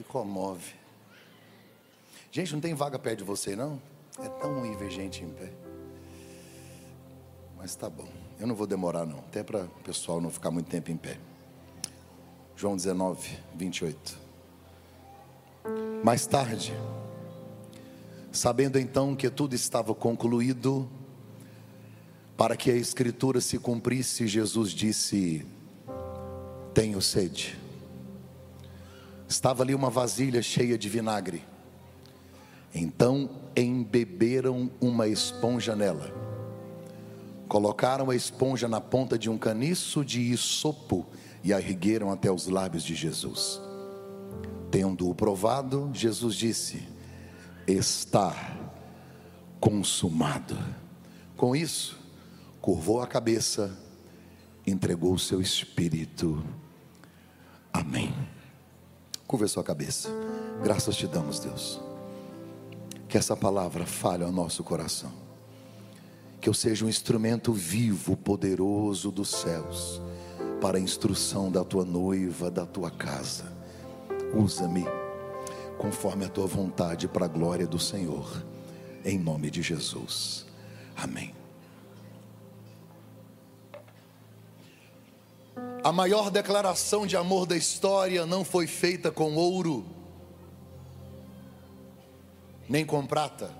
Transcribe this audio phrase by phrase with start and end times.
[0.00, 0.74] me comove.
[2.32, 3.80] Gente, não tem vaga perto de você, não?
[4.18, 5.52] É tão ruim ver gente em pé.
[7.56, 8.08] Mas tá bom.
[8.38, 9.18] Eu não vou demorar, não.
[9.18, 11.18] Até para o pessoal não ficar muito tempo em pé.
[12.56, 14.18] João 19, 28.
[16.02, 16.72] Mais tarde,
[18.32, 20.88] sabendo então que tudo estava concluído,
[22.38, 25.46] para que a Escritura se cumprisse, Jesus disse:
[26.72, 27.59] Tenho sede.
[29.30, 31.44] Estava ali uma vasilha cheia de vinagre.
[32.74, 36.12] Então embeberam uma esponja nela.
[37.46, 41.06] Colocaram a esponja na ponta de um caniço de isopo
[41.44, 43.60] e a ergueram até os lábios de Jesus.
[44.68, 46.82] Tendo-o provado, Jesus disse:
[47.68, 48.34] Está
[49.60, 50.58] consumado.
[51.36, 51.96] Com isso,
[52.60, 53.78] curvou a cabeça,
[54.66, 56.44] entregou o seu espírito.
[57.72, 58.12] Amém.
[59.30, 60.08] Curva sua cabeça.
[60.62, 61.90] Graças te damos, Deus
[63.10, 65.10] que essa palavra fale ao nosso coração.
[66.40, 70.00] Que eu seja um instrumento vivo, poderoso dos céus,
[70.60, 73.52] para a instrução da tua noiva, da tua casa.
[74.32, 74.86] Usa-me
[75.76, 78.30] conforme a tua vontade, para a glória do Senhor,
[79.04, 80.46] em nome de Jesus.
[80.96, 81.39] Amém.
[85.82, 90.00] A maior declaração de amor da história não foi feita com ouro
[92.70, 93.50] nem com prata.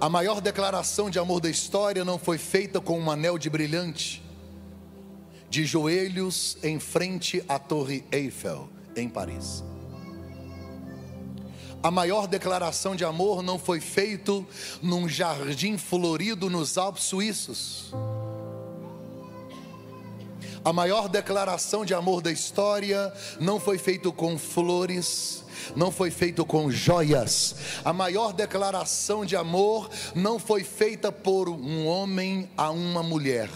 [0.00, 4.22] A maior declaração de amor da história não foi feita com um anel de brilhante,
[5.50, 9.62] de joelhos em frente à Torre Eiffel, em Paris.
[11.82, 14.32] A maior declaração de amor não foi feita
[14.80, 17.92] num jardim florido nos Alpes suíços.
[20.66, 25.44] A maior declaração de amor da história não foi feita com flores,
[25.76, 27.54] não foi feito com joias.
[27.84, 33.48] A maior declaração de amor não foi feita por um homem a uma mulher.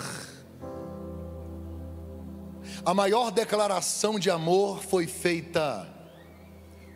[2.87, 5.93] A maior declaração de amor foi feita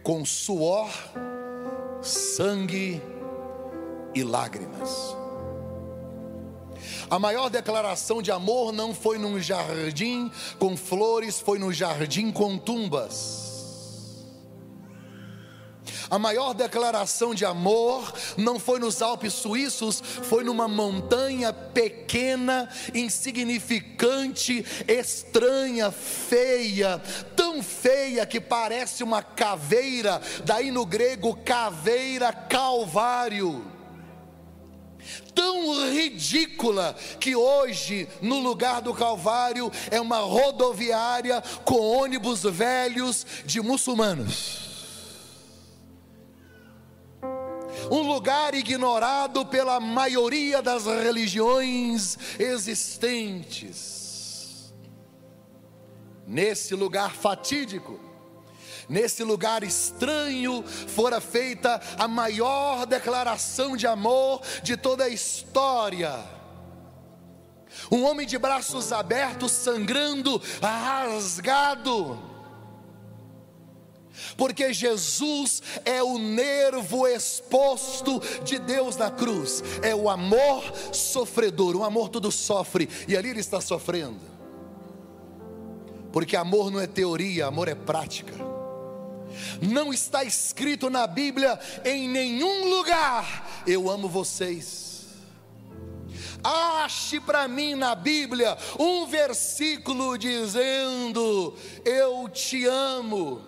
[0.05, 0.91] com suor,
[2.01, 3.03] sangue
[4.15, 5.24] e lágrimas.
[7.11, 12.59] A maior declaração de amor não foi num jardim com flores, foi no jardim com
[12.59, 13.55] tumbas.
[16.11, 24.65] A maior declaração de amor não foi nos Alpes suíços, foi numa montanha pequena, insignificante,
[24.87, 27.01] estranha, feia,
[27.35, 33.74] tão feia que parece uma caveira, daí no grego caveira calvário
[35.35, 43.61] tão ridícula que hoje, no lugar do Calvário, é uma rodoviária com ônibus velhos de
[43.61, 44.65] muçulmanos.
[47.91, 53.95] um lugar ignorado pela maioria das religiões existentes.
[56.27, 58.01] Nesse lugar fatídico,
[58.89, 66.13] nesse lugar estranho, fora feita a maior declaração de amor de toda a história.
[67.91, 72.19] Um homem de braços abertos, sangrando, rasgado,
[74.37, 80.63] porque Jesus é o nervo exposto de Deus na cruz, é o amor
[80.93, 84.21] sofredor, o amor tudo sofre, e ali ele está sofrendo,
[86.13, 88.54] porque amor não é teoria, amor é prática.
[89.61, 94.95] Não está escrito na Bíblia em nenhum lugar, eu amo vocês.
[96.43, 103.43] Ache para mim na Bíblia um versículo dizendo: Eu te amo.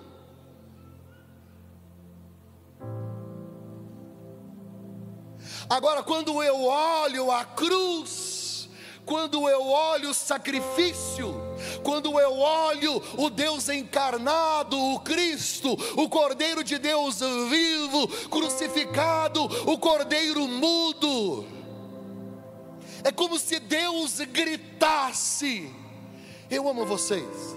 [5.69, 8.69] Agora, quando eu olho a cruz,
[9.05, 11.46] quando eu olho o sacrifício,
[11.83, 19.79] quando eu olho o Deus encarnado, o Cristo, o Cordeiro de Deus vivo, crucificado, o
[19.79, 21.47] Cordeiro mudo,
[23.05, 25.71] é como se Deus gritasse:
[26.51, 27.57] Eu amo vocês.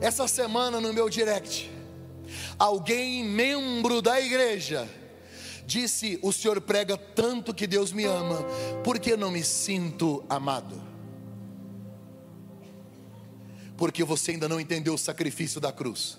[0.00, 1.70] Essa semana no meu direct,
[2.58, 4.88] alguém, membro da igreja,
[5.66, 8.42] disse: O Senhor prega tanto que Deus me ama,
[8.82, 10.93] por que não me sinto amado?
[13.76, 16.18] Porque você ainda não entendeu o sacrifício da cruz.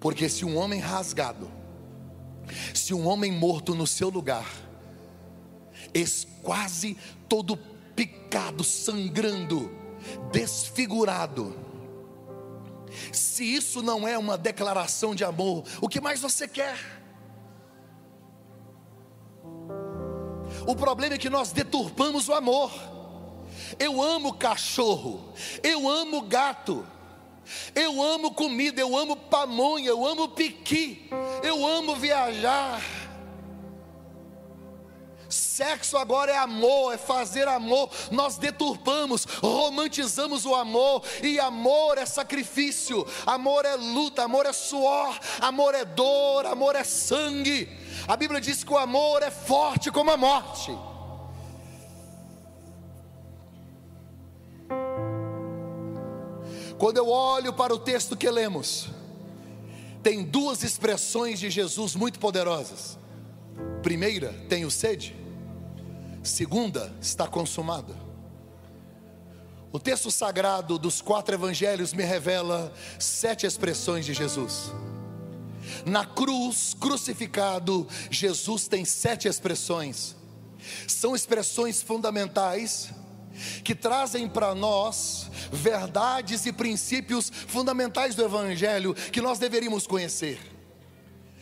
[0.00, 1.50] Porque se um homem rasgado,
[2.74, 4.46] se um homem morto no seu lugar,
[6.42, 6.96] quase
[7.28, 7.56] todo
[7.96, 9.70] picado, sangrando,
[10.30, 11.56] desfigurado,
[13.12, 16.78] Se isso não é uma declaração de amor, o que mais você quer?
[20.66, 22.70] O problema é que nós deturpamos o amor.
[23.78, 25.32] Eu amo cachorro,
[25.62, 26.86] eu amo gato,
[27.74, 31.08] eu amo comida, eu amo pamonha, eu amo piqui,
[31.42, 32.82] eu amo viajar.
[35.28, 37.90] Sexo agora é amor, é fazer amor.
[38.10, 45.18] Nós deturpamos, romantizamos o amor, e amor é sacrifício, amor é luta, amor é suor,
[45.40, 47.68] amor é dor, amor é sangue.
[48.06, 50.76] A Bíblia diz que o amor é forte como a morte.
[56.78, 58.88] Quando eu olho para o texto que lemos,
[60.02, 62.98] tem duas expressões de Jesus muito poderosas.
[63.82, 65.14] Primeira, tenho sede.
[66.22, 67.94] Segunda, está consumada.
[69.70, 74.72] O texto sagrado dos quatro evangelhos me revela sete expressões de Jesus.
[75.86, 80.14] Na cruz, crucificado, Jesus tem sete expressões.
[80.86, 82.90] São expressões fundamentais
[83.62, 90.38] que trazem para nós verdades e princípios fundamentais do Evangelho que nós deveríamos conhecer.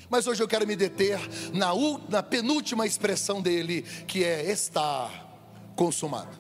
[0.08, 1.18] Mas hoje eu quero me deter
[1.54, 1.70] na,
[2.08, 5.10] na penúltima expressão dele, que é estar
[5.74, 6.38] consumado.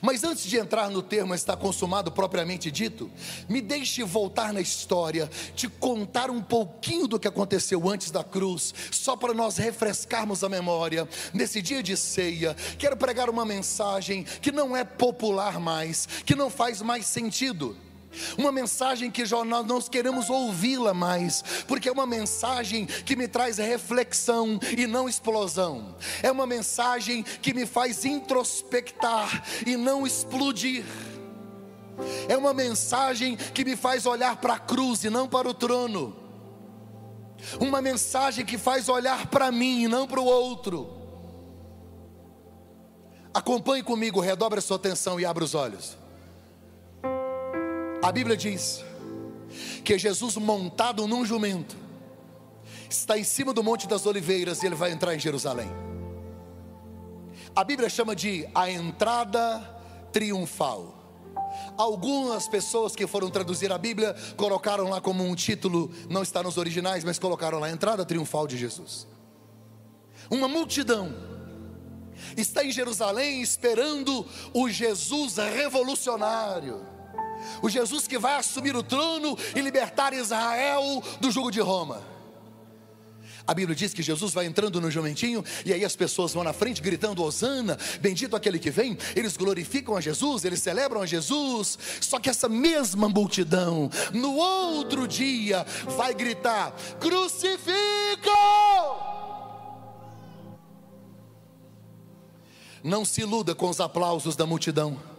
[0.00, 3.10] Mas antes de entrar no termo está consumado propriamente dito,
[3.48, 8.74] me deixe voltar na história, te contar um pouquinho do que aconteceu antes da cruz,
[8.90, 11.08] só para nós refrescarmos a memória.
[11.32, 16.50] Nesse dia de ceia, quero pregar uma mensagem que não é popular mais, que não
[16.50, 17.76] faz mais sentido.
[18.36, 23.26] Uma mensagem que já nós não queremos ouvi-la mais, porque é uma mensagem que me
[23.26, 25.96] traz reflexão e não explosão.
[26.22, 30.84] É uma mensagem que me faz introspectar e não explodir.
[32.28, 36.16] É uma mensagem que me faz olhar para a cruz e não para o trono.
[37.60, 41.02] Uma mensagem que faz olhar para mim e não para o outro.
[43.34, 46.01] Acompanhe comigo, redobre a sua atenção e abra os olhos.
[48.02, 48.84] A Bíblia diz
[49.84, 51.76] que Jesus, montado num jumento,
[52.90, 55.70] está em cima do Monte das Oliveiras e ele vai entrar em Jerusalém.
[57.54, 59.60] A Bíblia chama de a entrada
[60.12, 60.98] triunfal.
[61.76, 66.56] Algumas pessoas que foram traduzir a Bíblia colocaram lá como um título, não está nos
[66.56, 69.06] originais, mas colocaram lá a entrada triunfal de Jesus.
[70.28, 71.14] Uma multidão
[72.36, 76.91] está em Jerusalém esperando o Jesus revolucionário
[77.62, 82.12] o Jesus que vai assumir o trono e libertar Israel do jugo de Roma.
[83.46, 86.52] A Bíblia diz que Jesus vai entrando no jumentinho e aí as pessoas vão na
[86.52, 88.96] frente gritando: Hosana, bendito aquele que vem.
[89.16, 91.78] Eles glorificam a Jesus, eles celebram a Jesus.
[92.00, 95.66] Só que essa mesma multidão, no outro dia,
[95.96, 97.72] vai gritar: Crucificam!
[102.84, 105.11] Não se iluda com os aplausos da multidão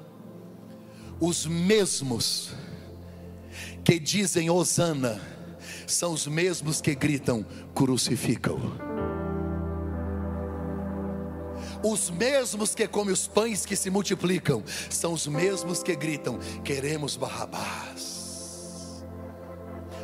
[1.26, 2.50] os mesmos
[3.82, 5.22] que dizem Hosana
[5.88, 8.60] são os mesmos que gritam crucificam.
[11.82, 17.16] Os mesmos que comem os pães que se multiplicam são os mesmos que gritam queremos
[17.16, 19.06] Barrabás.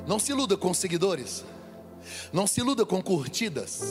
[0.08, 1.43] Não se iluda com seguidores.
[2.32, 3.82] Não se iluda com curtidas.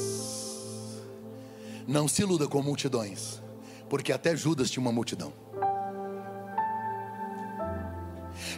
[1.86, 3.42] Não se iluda com multidões,
[3.90, 5.47] porque até Judas tinha uma multidão.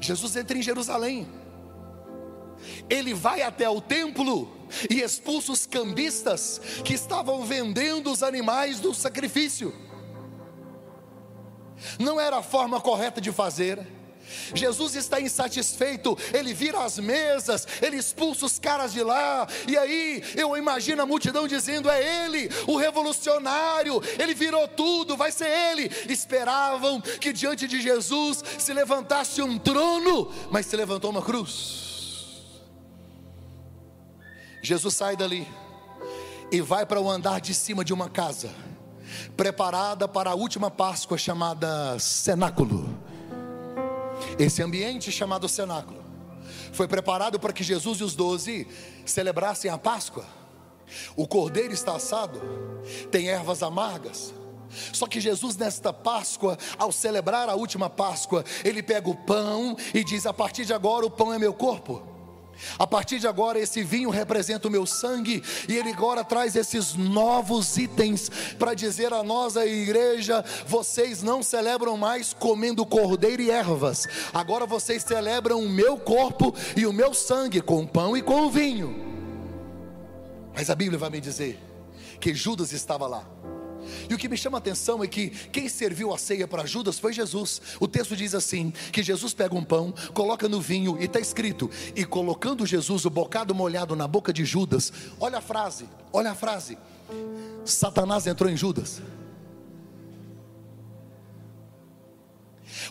[0.00, 1.28] Jesus entra em Jerusalém.
[2.88, 4.50] Ele vai até o templo
[4.90, 9.75] e expulsa os cambistas que estavam vendendo os animais do sacrifício.
[11.99, 14.00] Não era a forma correta de fazer
[14.54, 20.22] Jesus está insatisfeito, ele vira as mesas, ele expulsa os caras de lá, e aí
[20.37, 25.90] eu imagino a multidão dizendo: é ele, o revolucionário, ele virou tudo, vai ser ele.
[26.08, 31.88] Esperavam que diante de Jesus se levantasse um trono, mas se levantou uma cruz.
[34.62, 35.49] Jesus sai dali
[36.52, 38.50] e vai para o andar de cima de uma casa,
[39.37, 43.10] preparada para a última Páscoa chamada cenáculo.
[44.40, 46.02] Esse ambiente chamado cenáculo
[46.73, 48.66] foi preparado para que Jesus e os doze
[49.04, 50.25] celebrassem a Páscoa.
[51.14, 52.40] O cordeiro está assado,
[53.11, 54.32] tem ervas amargas.
[54.94, 60.02] Só que Jesus, nesta Páscoa, ao celebrar a última Páscoa, ele pega o pão e
[60.02, 62.10] diz: A partir de agora, o pão é meu corpo.
[62.79, 66.95] A partir de agora, esse vinho representa o meu sangue, e ele agora traz esses
[66.95, 73.50] novos itens para dizer a nós, a igreja: vocês não celebram mais comendo cordeiro e
[73.50, 78.50] ervas, agora vocês celebram o meu corpo e o meu sangue, com pão e com
[78.50, 79.09] vinho.
[80.55, 81.59] Mas a Bíblia vai me dizer
[82.21, 83.25] que Judas estava lá.
[84.09, 86.99] E o que me chama a atenção é que quem serviu a ceia para Judas
[86.99, 87.61] foi Jesus.
[87.78, 91.70] O texto diz assim: que Jesus pega um pão, coloca no vinho, e está escrito:
[91.94, 96.35] e colocando Jesus o bocado molhado na boca de Judas, olha a frase, olha a
[96.35, 96.78] frase.
[97.64, 99.02] Satanás entrou em Judas.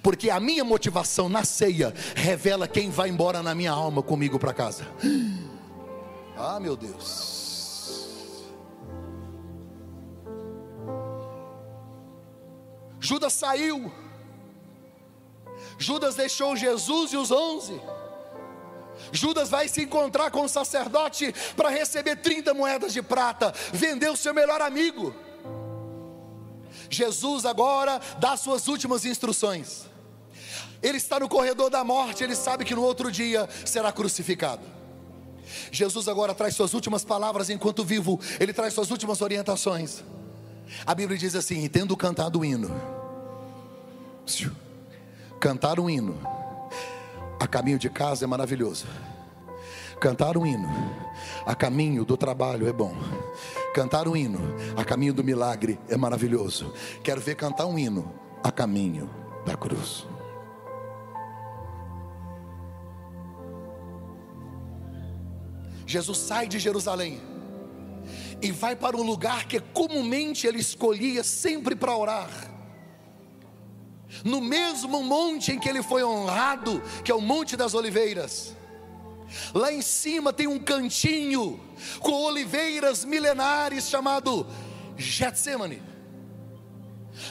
[0.02, 4.54] Porque a minha motivação na ceia revela quem vai embora na minha alma comigo para
[4.54, 4.88] casa.
[6.38, 7.39] Ah, meu Deus.
[13.00, 13.92] Judas saiu.
[15.78, 17.80] Judas deixou Jesus e os onze.
[19.12, 24.34] Judas vai se encontrar com o sacerdote para receber 30 moedas de prata, vendeu seu
[24.34, 25.16] melhor amigo.
[26.90, 29.86] Jesus agora dá suas últimas instruções.
[30.82, 34.64] Ele está no corredor da morte, ele sabe que no outro dia será crucificado.
[35.72, 40.04] Jesus agora traz suas últimas palavras enquanto vivo, ele traz suas últimas orientações.
[40.86, 42.70] A Bíblia diz assim: tendo cantado o hino,
[45.40, 46.20] cantar um hino
[47.40, 48.86] a caminho de casa é maravilhoso.
[50.00, 50.70] Cantar um hino
[51.46, 52.96] a caminho do trabalho é bom.
[53.74, 54.40] Cantar um hino
[54.78, 56.74] a caminho do milagre é maravilhoso.
[57.04, 58.12] Quero ver cantar um hino
[58.44, 59.10] a caminho
[59.46, 60.08] da cruz.
[65.86, 67.20] Jesus sai de Jerusalém
[68.42, 72.30] e vai para um lugar que comumente ele escolhia sempre para orar.
[74.24, 78.56] No mesmo monte em que ele foi honrado, que é o Monte das Oliveiras.
[79.54, 81.60] Lá em cima tem um cantinho
[82.00, 84.48] com oliveiras milenares chamado
[84.98, 85.89] Getsemane.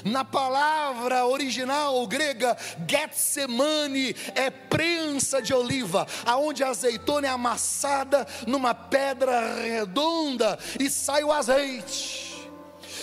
[0.04, 8.74] Na palavra original grega, Getsemane é prensa de oliva, aonde a azeitona é amassada numa
[8.74, 12.28] pedra redonda e sai o azeite.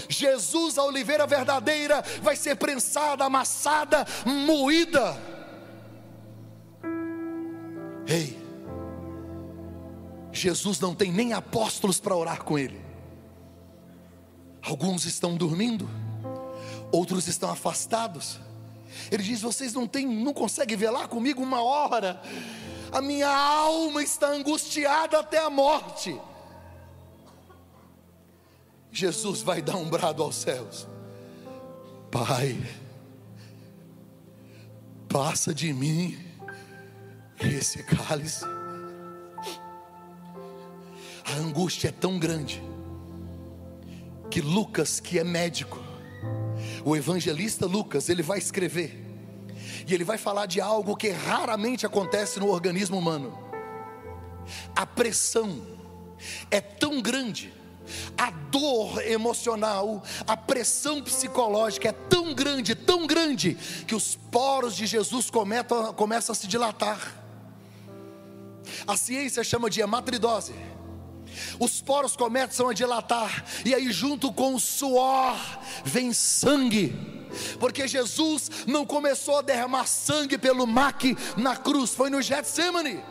[0.09, 5.15] Jesus, a oliveira verdadeira, vai ser prensada, amassada, moída.
[8.07, 8.37] Ei,
[10.31, 12.79] Jesus não tem nem apóstolos para orar com ele.
[14.61, 15.89] Alguns estão dormindo
[16.95, 18.39] outros estão afastados.
[19.11, 22.21] Ele diz: Vocês não têm, não conseguem velar comigo uma hora.
[22.91, 26.19] A minha alma está angustiada até a morte.
[28.91, 30.87] Jesus vai dar um brado aos céus.
[32.09, 32.57] Pai,
[35.09, 36.17] passa de mim
[37.41, 38.45] esse cálice.
[41.25, 42.63] A angústia é tão grande
[44.31, 45.94] que Lucas, que é médico,
[46.85, 49.03] o evangelista Lucas, ele vai escrever,
[49.87, 53.35] e ele vai falar de algo que raramente acontece no organismo humano.
[54.75, 55.65] A pressão
[56.51, 57.51] é tão grande,
[58.15, 64.85] a dor emocional, a pressão psicológica é tão grande, tão grande, que os poros de
[64.85, 67.15] Jesus começam, começam a se dilatar.
[68.85, 70.53] A ciência chama de hematridose
[71.59, 75.37] os poros começam a dilatar, e aí, junto com o suor,
[75.83, 76.95] vem sangue.
[77.59, 83.03] Porque Jesus não começou a derramar sangue pelo maque na cruz, foi no Getsemane.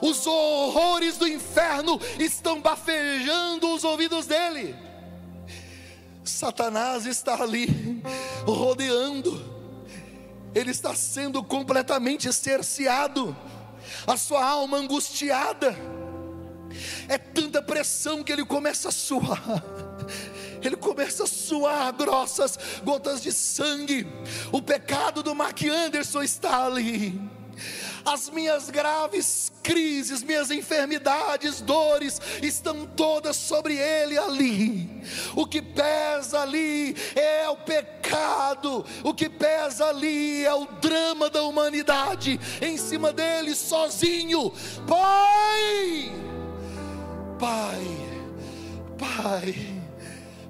[0.00, 4.76] Os horrores do inferno estão bafejando os ouvidos dele.
[6.24, 8.00] Satanás está ali,
[8.46, 9.42] rodeando,
[10.54, 13.36] ele está sendo completamente cerceado,
[14.06, 15.76] a sua alma angustiada
[17.08, 19.62] é tanta pressão que ele começa a suar.
[20.62, 24.06] Ele começa a suar grossas gotas de sangue.
[24.52, 27.20] O pecado do Mark Anderson está ali
[28.04, 35.02] as minhas graves crises, minhas enfermidades, dores, estão todas sobre ele ali.
[35.36, 41.42] O que pesa ali é o pecado, o que pesa ali é o drama da
[41.42, 44.52] humanidade em cima dele sozinho.
[44.86, 46.31] Pai!
[47.42, 47.84] Pai,
[48.96, 49.82] Pai,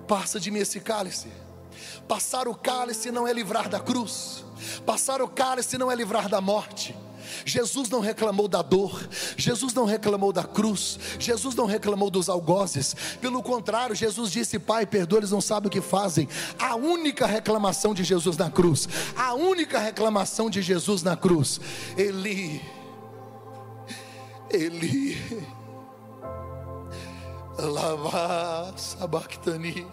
[0.06, 1.26] passa de mim esse cálice.
[2.06, 4.44] Passar o cálice não é livrar da cruz,
[4.84, 6.94] passar o cálice não é livrar da morte.
[7.46, 9.08] Jesus não reclamou da dor,
[9.38, 14.84] Jesus não reclamou da cruz, Jesus não reclamou dos algozes, pelo contrário, Jesus disse: Pai,
[14.84, 16.28] perdoa, eles não sabem o que fazem.
[16.58, 21.58] A única reclamação de Jesus na cruz, a única reclamação de Jesus na cruz,
[21.96, 22.61] Eli,
[24.50, 25.62] Eli,
[27.59, 29.87] lava sabactani.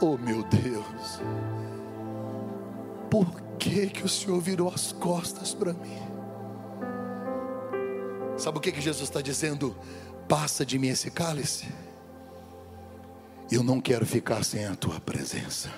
[0.00, 1.20] Oh meu Deus,
[3.10, 3.26] por
[3.58, 5.98] que que o Senhor virou as costas para mim?
[8.36, 9.74] Sabe o que que Jesus está dizendo?
[10.28, 11.66] Passa de mim esse cálice.
[13.50, 15.70] Eu não quero ficar sem a tua presença.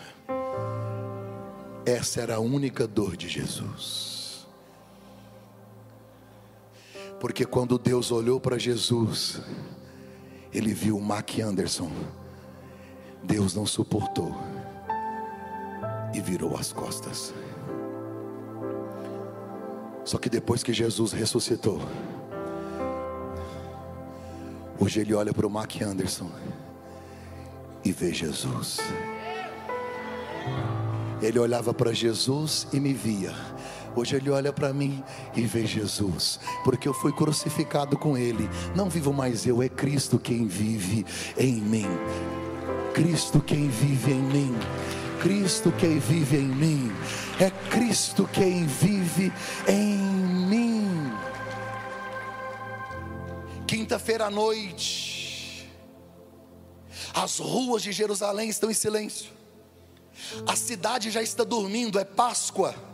[1.86, 4.17] Essa era a única dor de Jesus.
[7.20, 9.40] Porque quando Deus olhou para Jesus,
[10.52, 11.90] ele viu o Mac Anderson.
[13.22, 14.34] Deus não suportou
[16.14, 17.34] e virou as costas.
[20.04, 21.80] Só que depois que Jesus ressuscitou,
[24.80, 26.30] hoje ele olha para o Mac Anderson
[27.84, 28.78] e vê Jesus.
[31.20, 33.34] Ele olhava para Jesus e me via.
[33.98, 35.02] Hoje ele olha para mim
[35.34, 38.48] e vê Jesus, porque eu fui crucificado com ele.
[38.72, 41.04] Não vivo mais eu, é Cristo quem vive
[41.36, 41.88] em mim.
[42.94, 44.56] Cristo quem vive em mim.
[45.20, 46.92] Cristo quem vive em mim.
[47.40, 49.32] É Cristo quem vive
[49.66, 51.12] em mim.
[53.66, 55.68] Quinta-feira à noite,
[57.12, 59.32] as ruas de Jerusalém estão em silêncio.
[60.46, 62.87] A cidade já está dormindo, é Páscoa.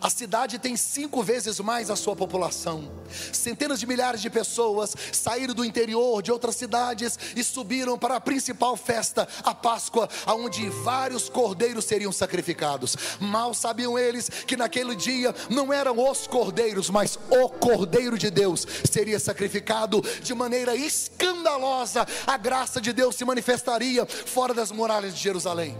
[0.00, 2.90] A cidade tem cinco vezes mais a sua população.
[3.32, 8.20] Centenas de milhares de pessoas saíram do interior de outras cidades e subiram para a
[8.20, 12.96] principal festa, a Páscoa, onde vários cordeiros seriam sacrificados.
[13.20, 18.66] Mal sabiam eles que naquele dia não eram os cordeiros, mas o Cordeiro de Deus
[18.90, 22.06] seria sacrificado de maneira escandalosa.
[22.26, 25.76] A graça de Deus se manifestaria fora das muralhas de Jerusalém.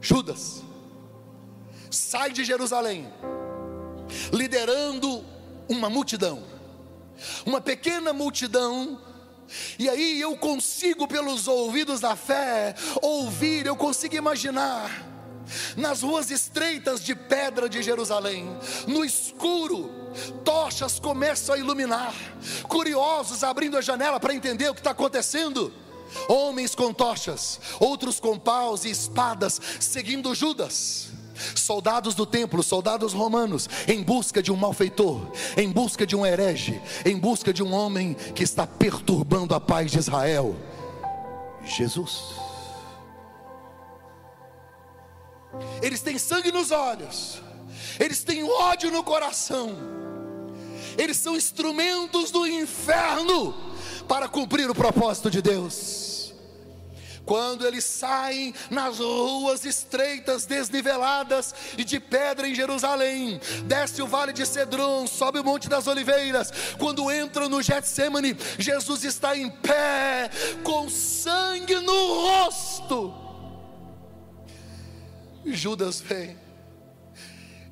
[0.00, 0.62] Judas
[1.90, 3.12] sai de Jerusalém,
[4.32, 5.24] liderando
[5.68, 6.42] uma multidão,
[7.44, 9.00] uma pequena multidão.
[9.78, 15.06] E aí eu consigo, pelos ouvidos da fé, ouvir, eu consigo imaginar,
[15.76, 18.46] nas ruas estreitas de pedra de Jerusalém,
[18.86, 19.90] no escuro,
[20.44, 22.14] tochas começam a iluminar,
[22.64, 25.72] curiosos abrindo a janela para entender o que está acontecendo.
[26.26, 31.07] Homens com tochas, outros com paus e espadas, seguindo Judas
[31.54, 35.20] soldados do templo, soldados romanos, em busca de um malfeitor,
[35.56, 39.90] em busca de um herege, em busca de um homem que está perturbando a paz
[39.90, 40.56] de Israel.
[41.64, 42.34] Jesus.
[45.82, 47.40] Eles têm sangue nos olhos,
[47.98, 49.76] eles têm ódio no coração,
[50.96, 53.54] eles são instrumentos do inferno
[54.06, 56.17] para cumprir o propósito de Deus
[57.28, 64.32] quando eles saem nas ruas estreitas, desniveladas e de pedra em Jerusalém, desce o vale
[64.32, 70.30] de Cedron, sobe o monte das oliveiras, quando entram no Getsemane, Jesus está em pé,
[70.64, 73.12] com sangue no rosto.
[75.44, 76.34] Judas vem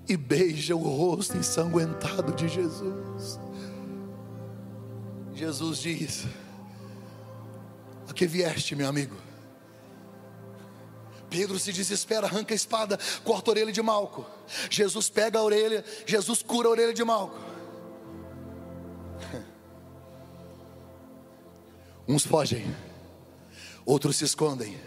[0.06, 3.40] e beija o rosto ensanguentado de Jesus.
[5.32, 6.26] Jesus diz:
[8.06, 9.25] A que vieste, meu amigo?
[11.36, 14.24] Pedro se desespera, arranca a espada, corta a orelha de Malco.
[14.70, 17.38] Jesus pega a orelha, Jesus cura a orelha de Malco.
[22.08, 22.74] Uns fogem,
[23.84, 24.80] outros se escondem.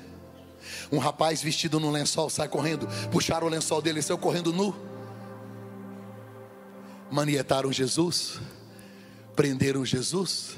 [0.92, 4.76] Um rapaz vestido num lençol sai correndo, puxaram o lençol dele e saiu correndo nu.
[7.12, 8.40] Manietaram Jesus,
[9.36, 10.56] prenderam Jesus,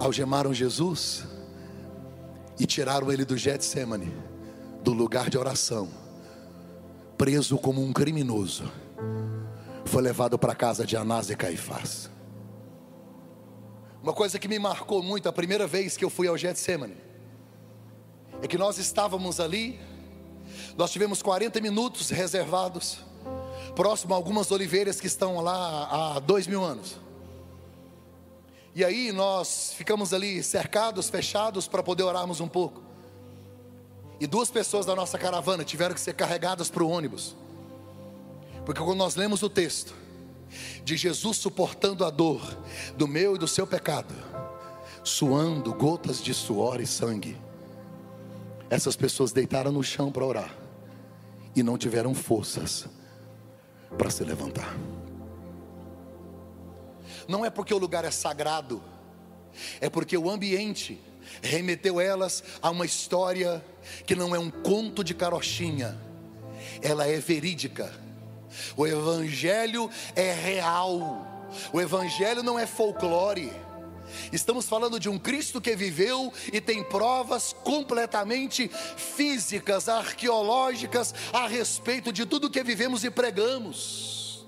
[0.00, 1.24] algemaram Jesus
[2.58, 4.33] e tiraram ele do Getsemane
[4.84, 5.88] do lugar de oração,
[7.16, 8.70] preso como um criminoso,
[9.86, 12.10] foi levado para a casa de Anás e Caifás.
[14.02, 16.98] Uma coisa que me marcou muito a primeira vez que eu fui ao Getsemane
[18.42, 19.80] é que nós estávamos ali,
[20.76, 22.98] nós tivemos 40 minutos reservados,
[23.74, 26.98] próximo a algumas oliveiras que estão lá há dois mil anos.
[28.74, 32.83] E aí nós ficamos ali cercados, fechados, para poder orarmos um pouco.
[34.24, 37.36] E duas pessoas da nossa caravana tiveram que ser carregadas para o ônibus.
[38.64, 39.94] Porque quando nós lemos o texto
[40.82, 42.40] de Jesus suportando a dor
[42.96, 44.14] do meu e do seu pecado,
[45.02, 47.36] suando gotas de suor e sangue,
[48.70, 50.56] essas pessoas deitaram no chão para orar
[51.54, 52.86] e não tiveram forças
[53.98, 54.74] para se levantar.
[57.28, 58.82] Não é porque o lugar é sagrado,
[59.82, 60.98] é porque o ambiente
[61.42, 63.64] remeteu elas a uma história
[64.06, 65.98] que não é um conto de carochinha,
[66.82, 67.92] ela é verídica.
[68.76, 71.26] O Evangelho é real.
[71.72, 73.52] O Evangelho não é folclore.
[74.32, 82.12] Estamos falando de um Cristo que viveu e tem provas completamente físicas, arqueológicas a respeito
[82.12, 84.46] de tudo que vivemos e pregamos.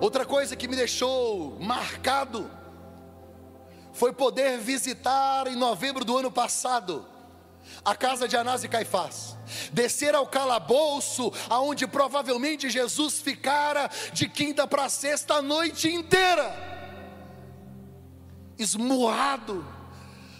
[0.00, 2.50] Outra coisa que me deixou marcado
[3.94, 7.06] foi poder visitar em novembro do ano passado
[7.84, 9.36] a casa de Anás e Caifás,
[9.72, 16.54] descer ao calabouço, aonde provavelmente Jesus ficara de quinta para sexta a noite inteira,
[18.58, 19.66] esmurrado,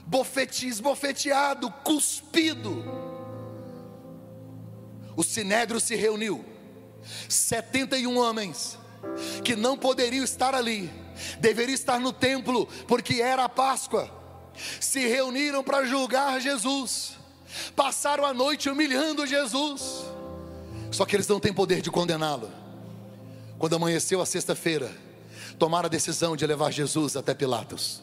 [0.07, 2.85] bofete, esbofeteado, cuspido.
[5.17, 6.45] O sinédrio se reuniu,
[7.29, 8.79] 71 homens
[9.45, 10.91] que não poderiam estar ali,
[11.41, 14.11] deveriam estar no templo, porque era a Páscoa,
[14.81, 17.25] se reuniram para julgar Jesus
[17.75, 20.05] passaram a noite humilhando Jesus,
[20.91, 22.51] só que eles não têm poder de condená-lo.
[23.59, 24.93] Quando amanheceu a sexta-feira,
[25.59, 28.03] tomaram a decisão de levar Jesus até Pilatos.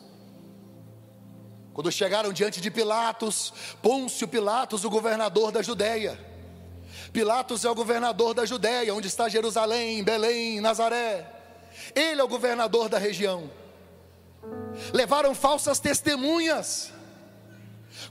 [1.73, 6.19] Quando chegaram diante de Pilatos, Pôncio Pilatos, o governador da Judéia.
[7.13, 11.40] Pilatos é o governador da Judéia, onde está Jerusalém, Belém, Nazaré.
[11.95, 13.49] Ele é o governador da região.
[14.93, 16.91] Levaram falsas testemunhas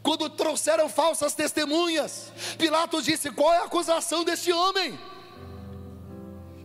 [0.03, 4.99] quando trouxeram falsas testemunhas, Pilatos disse: Qual é a acusação deste homem?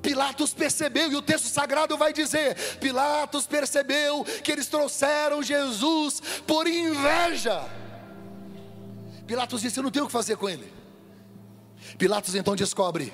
[0.01, 6.67] Pilatos percebeu, e o texto sagrado vai dizer: Pilatos percebeu que eles trouxeram Jesus por
[6.67, 7.67] inveja.
[9.25, 10.71] Pilatos disse: Eu não tenho o que fazer com ele.
[11.97, 13.13] Pilatos então descobre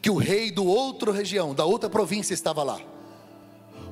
[0.00, 2.80] que o rei do outro região, da outra província, estava lá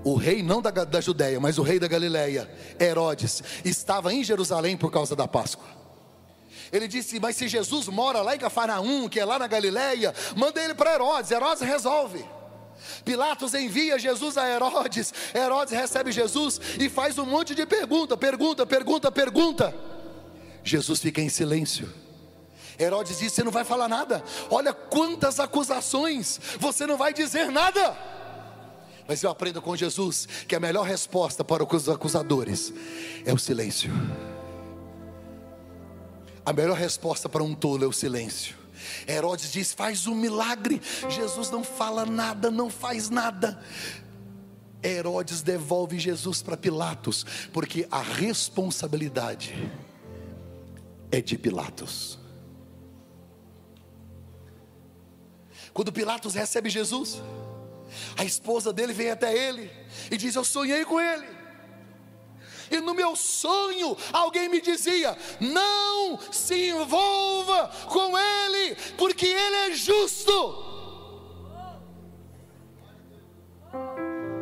[0.04, 2.48] o rei não da, da Judéia, mas o rei da Galileia,
[2.80, 5.66] Herodes, estava em Jerusalém por causa da Páscoa.
[6.72, 10.62] Ele disse: Mas se Jesus mora lá em Cafarnaum, que é lá na Galileia, manda
[10.62, 11.30] ele para Herodes.
[11.30, 12.24] Herodes resolve.
[13.04, 15.12] Pilatos envia Jesus a Herodes.
[15.34, 19.74] Herodes recebe Jesus e faz um monte de pergunta, pergunta, pergunta, pergunta.
[20.62, 21.88] Jesus fica em silêncio.
[22.78, 24.22] Herodes diz: Você não vai falar nada.
[24.50, 27.96] Olha quantas acusações, você não vai dizer nada.
[29.06, 32.72] Mas eu aprendo com Jesus que a melhor resposta para os acusadores
[33.24, 33.90] é o silêncio.
[36.44, 38.54] A melhor resposta para um tolo é o silêncio.
[39.06, 40.80] Herodes diz: faz um milagre.
[41.08, 43.60] Jesus não fala nada, não faz nada.
[44.82, 49.72] Herodes devolve Jesus para Pilatos, porque a responsabilidade
[51.10, 52.17] é de Pilatos.
[55.78, 57.22] Quando Pilatos recebe Jesus,
[58.16, 59.70] a esposa dele vem até ele
[60.10, 61.28] e diz: Eu sonhei com ele.
[62.68, 69.70] E no meu sonho, alguém me dizia: Não se envolva com ele, porque ele é
[69.76, 70.64] justo.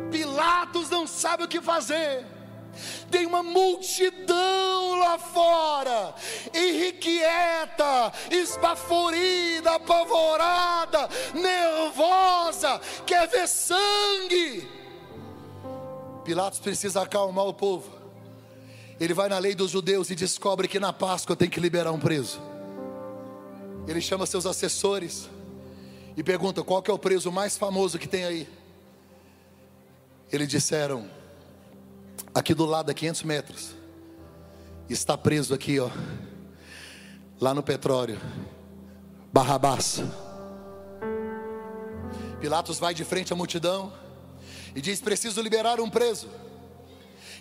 [0.09, 2.25] Pilatos não sabe o que fazer.
[3.09, 6.15] Tem uma multidão lá fora,
[6.53, 14.67] irrequieta, esbaforida, apavorada, nervosa, quer ver sangue.
[16.23, 17.97] Pilatos precisa acalmar o povo.
[18.99, 21.99] Ele vai na lei dos judeus e descobre que na Páscoa tem que liberar um
[21.99, 22.41] preso.
[23.87, 25.29] Ele chama seus assessores
[26.17, 28.49] e pergunta qual é o preso mais famoso que tem aí.
[30.31, 31.09] Eles disseram
[32.37, 33.75] aqui do lado, a 500 metros,
[34.87, 35.89] está preso aqui, ó,
[37.41, 38.19] lá no petróleo,
[39.33, 40.01] Barrabás.
[42.39, 43.91] Pilatos vai de frente à multidão
[44.75, 46.29] e diz: Preciso liberar um preso.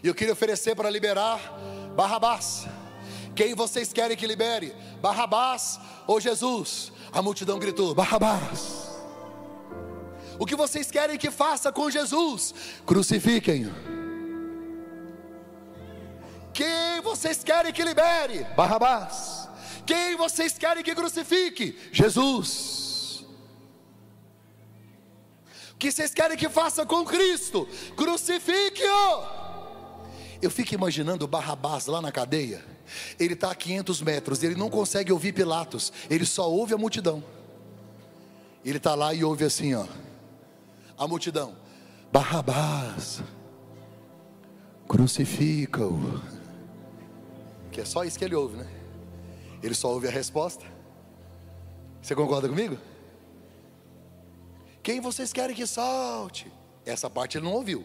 [0.03, 1.39] E eu queria oferecer para liberar
[1.95, 2.67] Barrabás.
[3.35, 4.75] Quem vocês querem que libere?
[5.03, 6.91] Barrabás ou Jesus?
[7.13, 8.87] A multidão gritou: Barrabás.
[10.39, 12.55] O que vocês querem que faça com Jesus?
[12.87, 13.96] Crucifiquem-o.
[16.57, 18.45] Quem vocês querem que libere?
[18.57, 19.47] Barrabás.
[19.85, 21.79] Quem vocês querem que crucifique?
[21.93, 23.27] Jesus.
[25.73, 27.69] O que vocês querem que faça com Cristo?
[27.95, 29.23] Crucifique-o.
[30.41, 32.65] Eu fico imaginando Barrabás lá na cadeia.
[33.21, 37.23] Ele está a 500 metros, ele não consegue ouvir Pilatos, ele só ouve a multidão.
[38.65, 39.87] Ele está lá e ouve assim, ó,
[40.97, 41.55] a multidão:
[42.11, 43.23] Barrabás,
[44.89, 46.36] crucifica-o.
[47.77, 48.67] Que é só isso que ele ouve, né?
[49.63, 50.65] Ele só ouve a resposta.
[52.01, 52.79] Você concorda comigo?
[54.83, 56.51] Quem vocês querem que solte?
[56.87, 57.85] Essa parte ele não ouviu.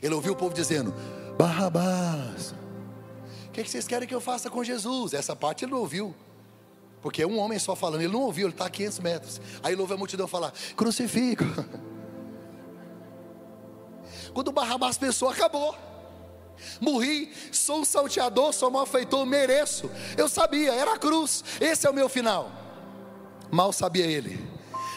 [0.00, 0.94] Ele ouviu o povo dizendo:
[1.36, 2.54] Barrabás.
[3.48, 5.12] O que vocês querem que eu faça com Jesus?
[5.12, 6.14] Essa parte ele não ouviu.
[7.02, 9.40] Porque é um homem só falando, ele não ouviu, ele está a 500 metros.
[9.64, 11.42] Aí ele ouve a multidão falar: crucifico.
[14.32, 15.76] Quando Barrabás pensou, acabou.
[16.80, 19.90] Morri, sou um salteador, sou malfeitor, mereço.
[20.16, 22.50] Eu sabia, era a cruz, esse é o meu final.
[23.50, 24.54] Mal sabia ele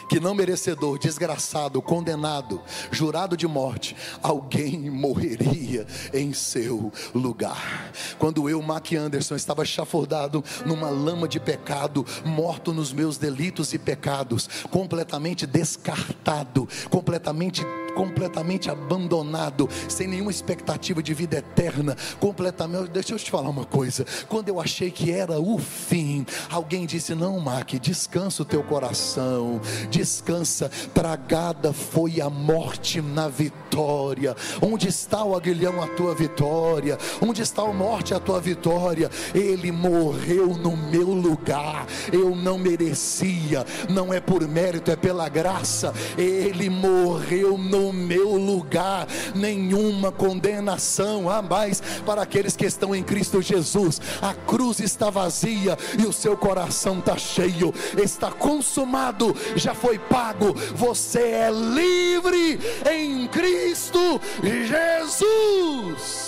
[0.08, 7.92] que não merecedor, desgraçado, condenado, jurado de morte, alguém morreria em seu lugar.
[8.18, 13.80] Quando eu, Mac Anderson, estava chafurdado numa lama de pecado, morto nos meus delitos e
[13.80, 17.64] pecados, completamente descartado, completamente
[17.98, 22.92] completamente abandonado, sem nenhuma expectativa de vida eterna, completamente.
[22.92, 24.06] Deixa eu te falar uma coisa.
[24.30, 29.60] Quando eu achei que era o fim, alguém disse: Não, Mac, descansa o teu coração,
[29.90, 30.70] descansa.
[30.94, 34.36] Tragada foi a morte na vitória.
[34.62, 37.00] Onde está o aguilhão, a tua vitória?
[37.20, 39.10] Onde está a morte, a tua vitória?
[39.34, 41.88] Ele morreu no meu lugar.
[42.14, 45.92] Eu não merecia, não é por mérito, é pela graça.
[46.16, 53.42] Ele morreu no meu lugar, nenhuma condenação há mais para aqueles que estão em Cristo
[53.42, 54.02] Jesus.
[54.22, 60.54] A cruz está vazia e o seu coração está cheio, está consumado, já foi pago.
[60.76, 62.60] Você é livre
[62.92, 66.28] em Cristo Jesus.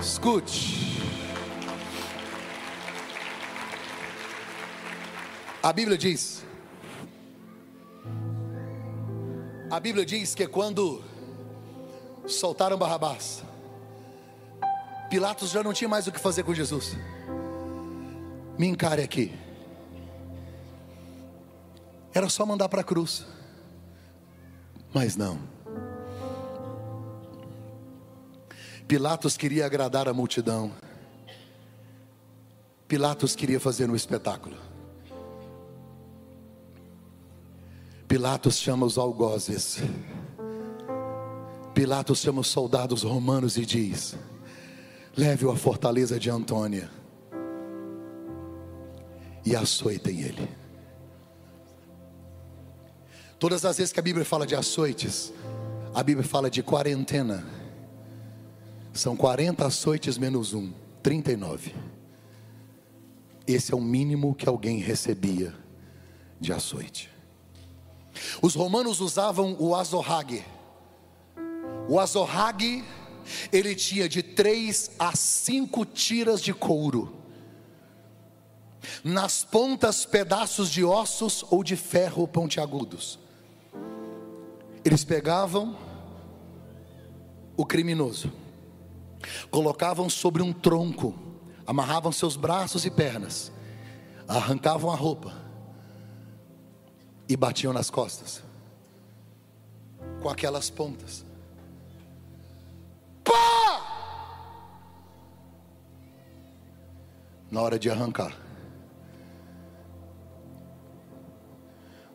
[0.00, 0.86] Escute.
[5.62, 6.35] A Bíblia diz
[9.68, 11.02] A Bíblia diz que quando
[12.28, 13.42] soltaram Barrabás,
[15.10, 16.96] Pilatos já não tinha mais o que fazer com Jesus.
[18.58, 19.32] Me encare aqui.
[22.14, 23.26] Era só mandar para a cruz.
[24.94, 25.38] Mas não.
[28.88, 30.72] Pilatos queria agradar a multidão.
[32.86, 34.56] Pilatos queria fazer um espetáculo.
[38.16, 39.76] Pilatos chama os algozes.
[41.74, 44.16] Pilatos chama os soldados romanos e diz:
[45.14, 46.90] leve-o à fortaleza de Antônia
[49.44, 50.48] e açoitem ele.
[53.38, 55.30] Todas as vezes que a Bíblia fala de açoites,
[55.94, 57.46] a Bíblia fala de quarentena.
[58.94, 61.74] São 40 açoites menos um, 39.
[63.46, 65.52] Esse é o mínimo que alguém recebia
[66.40, 67.14] de açoite.
[68.40, 70.44] Os romanos usavam o azorrague.
[71.88, 72.84] O azorrague,
[73.52, 77.14] ele tinha de três a cinco tiras de couro.
[79.02, 83.18] Nas pontas, pedaços de ossos ou de ferro pontiagudos.
[84.84, 85.76] Eles pegavam
[87.56, 88.32] o criminoso,
[89.50, 91.14] colocavam sobre um tronco,
[91.66, 93.50] amarravam seus braços e pernas,
[94.28, 95.45] arrancavam a roupa
[97.28, 98.42] e batiam nas costas
[100.22, 101.24] com aquelas pontas.
[103.22, 103.32] Pá!
[107.50, 108.36] Na hora de arrancar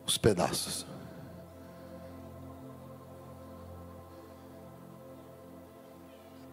[0.06, 0.86] os pedaços.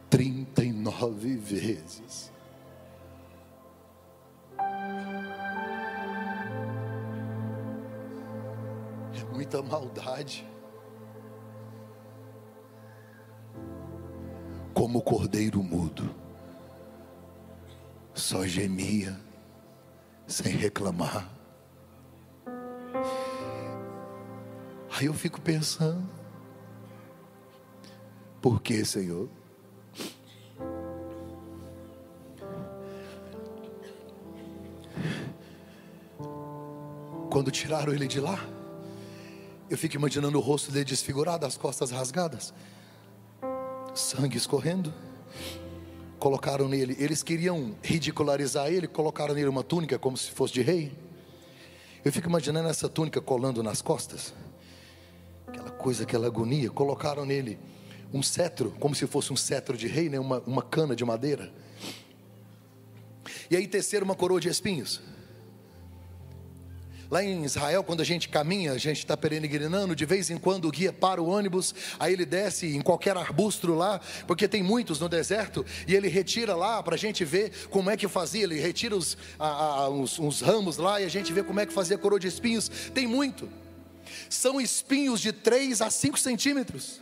[0.10, 2.32] Trinta e nove vezes.
[9.26, 10.48] Muita maldade.
[14.74, 16.16] Como o cordeiro mudo,
[18.14, 19.20] só gemia,
[20.28, 21.30] sem reclamar.
[24.98, 26.10] Aí eu fico pensando,
[28.42, 29.30] por que, Senhor?
[37.30, 38.40] Quando tiraram ele de lá,
[39.70, 42.54] eu fico imaginando o rosto dele desfigurado, as costas rasgadas,
[43.94, 44.94] sangue escorrendo.
[46.18, 50.92] Colocaram nele, eles queriam ridicularizar ele, colocaram nele uma túnica como se fosse de rei.
[52.04, 54.34] Eu fico imaginando essa túnica colando nas costas,
[55.48, 56.70] aquela coisa, aquela agonia.
[56.72, 57.60] Colocaram nele
[58.12, 60.20] um cetro, como se fosse um cetro de rei, né?
[60.20, 61.54] uma, uma cana de madeira.
[63.50, 65.02] E aí teceram uma coroa de espinhos.
[67.12, 70.66] Lá em Israel, quando a gente caminha, a gente está peregrinando, de vez em quando
[70.66, 75.00] o guia para o ônibus, aí ele desce em qualquer arbusto lá, porque tem muitos
[75.00, 78.44] no deserto, e ele retira lá para a gente ver como é que fazia.
[78.44, 79.88] Ele retira os, a, a,
[80.46, 82.70] ramos lá e a gente vê como é que fazia coroa de espinhos.
[82.94, 83.50] Tem muito.
[84.30, 87.02] São espinhos de 3 a 5 centímetros.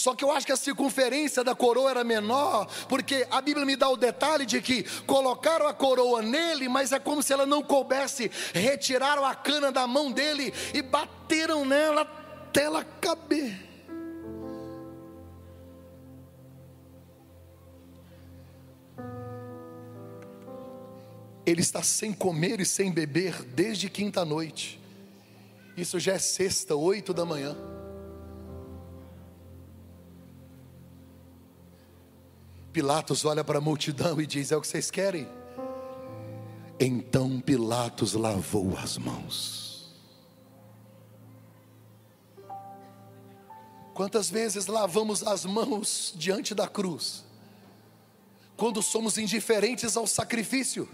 [0.00, 3.76] Só que eu acho que a circunferência da coroa era menor, porque a Bíblia me
[3.76, 7.62] dá o detalhe de que colocaram a coroa nele, mas é como se ela não
[7.62, 12.02] coubesse, retiraram a cana da mão dele e bateram nela
[12.48, 13.68] até ela caber.
[21.44, 24.80] Ele está sem comer e sem beber desde quinta noite.
[25.76, 27.54] Isso já é sexta, oito da manhã.
[32.72, 35.28] Pilatos olha para a multidão e diz: É o que vocês querem?
[36.78, 39.60] Então Pilatos lavou as mãos.
[43.92, 47.24] Quantas vezes lavamos as mãos diante da cruz?
[48.56, 50.88] Quando somos indiferentes ao sacrifício.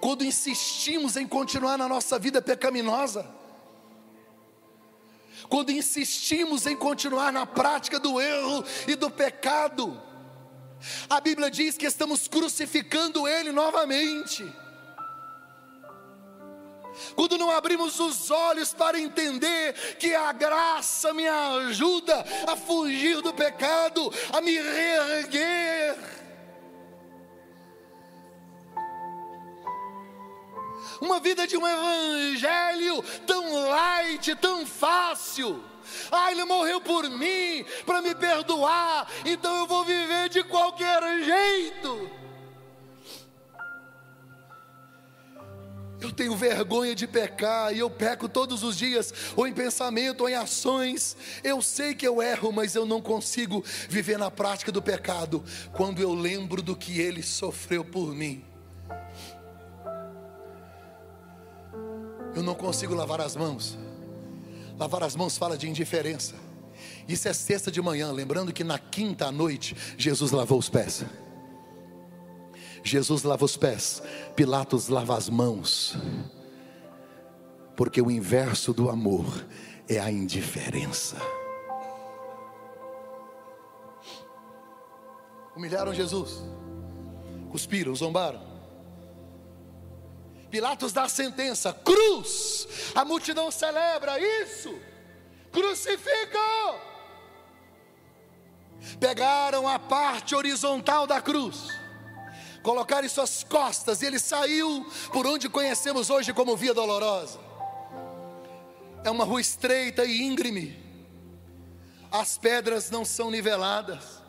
[0.00, 3.41] Quando insistimos em continuar na nossa vida pecaminosa
[5.52, 10.02] quando insistimos em continuar na prática do erro e do pecado.
[11.10, 14.50] A Bíblia diz que estamos crucificando Ele novamente.
[17.14, 23.34] Quando não abrimos os olhos para entender que a graça me ajuda a fugir do
[23.34, 26.21] pecado, a me reerguer.
[31.02, 35.62] Uma vida de um evangelho tão light, tão fácil.
[36.12, 42.10] Ah, ele morreu por mim, para me perdoar, então eu vou viver de qualquer jeito.
[46.00, 50.28] Eu tenho vergonha de pecar e eu peco todos os dias, ou em pensamento, ou
[50.28, 51.16] em ações.
[51.42, 56.00] Eu sei que eu erro, mas eu não consigo viver na prática do pecado quando
[56.00, 58.44] eu lembro do que ele sofreu por mim.
[62.34, 63.78] Eu não consigo lavar as mãos.
[64.78, 66.34] Lavar as mãos fala de indiferença.
[67.06, 71.04] Isso é sexta de manhã, lembrando que na quinta à noite Jesus lavou os pés.
[72.82, 74.02] Jesus lava os pés,
[74.34, 75.96] Pilatos lava as mãos.
[77.76, 79.46] Porque o inverso do amor
[79.88, 81.16] é a indiferença.
[85.54, 86.42] Humilharam Jesus,
[87.50, 88.51] cuspiram, zombaram.
[90.52, 92.68] Pilatos dá a sentença: cruz.
[92.94, 94.78] A multidão celebra isso.
[95.50, 96.78] Crucificam.
[99.00, 101.68] Pegaram a parte horizontal da cruz,
[102.62, 107.38] colocaram em suas costas e ele saiu por onde conhecemos hoje como Via Dolorosa.
[109.04, 110.78] É uma rua estreita e íngreme.
[112.10, 114.20] As pedras não são niveladas.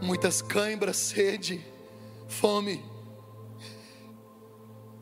[0.00, 1.64] Muitas cãibras, sede,
[2.28, 2.95] fome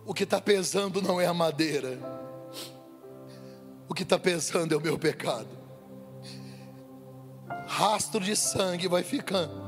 [0.07, 1.99] o que está pesando não é a madeira,
[3.89, 5.49] o que está pesando é o meu pecado.
[7.67, 9.65] Rastro de sangue vai ficando.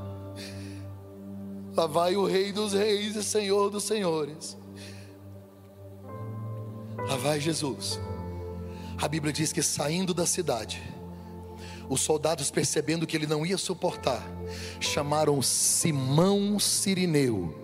[1.74, 4.56] Lá vai o Rei dos Reis e Senhor dos Senhores.
[6.96, 8.00] Lá vai Jesus.
[9.00, 10.82] A Bíblia diz que saindo da cidade,
[11.88, 14.26] os soldados percebendo que ele não ia suportar,
[14.80, 17.54] chamaram Simão Sirineu,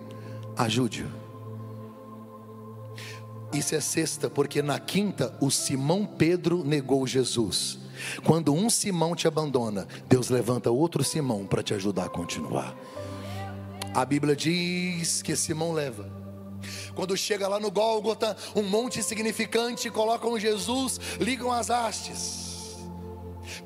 [0.55, 1.22] ajude-o.
[3.53, 7.77] Isso é sexta, porque na quinta o Simão Pedro negou Jesus.
[8.23, 12.75] Quando um Simão te abandona, Deus levanta outro Simão para te ajudar a continuar.
[13.93, 16.11] A Bíblia diz que Simão leva.
[16.95, 22.77] Quando chega lá no Gólgota, um monte insignificante, colocam Jesus, ligam as hastes.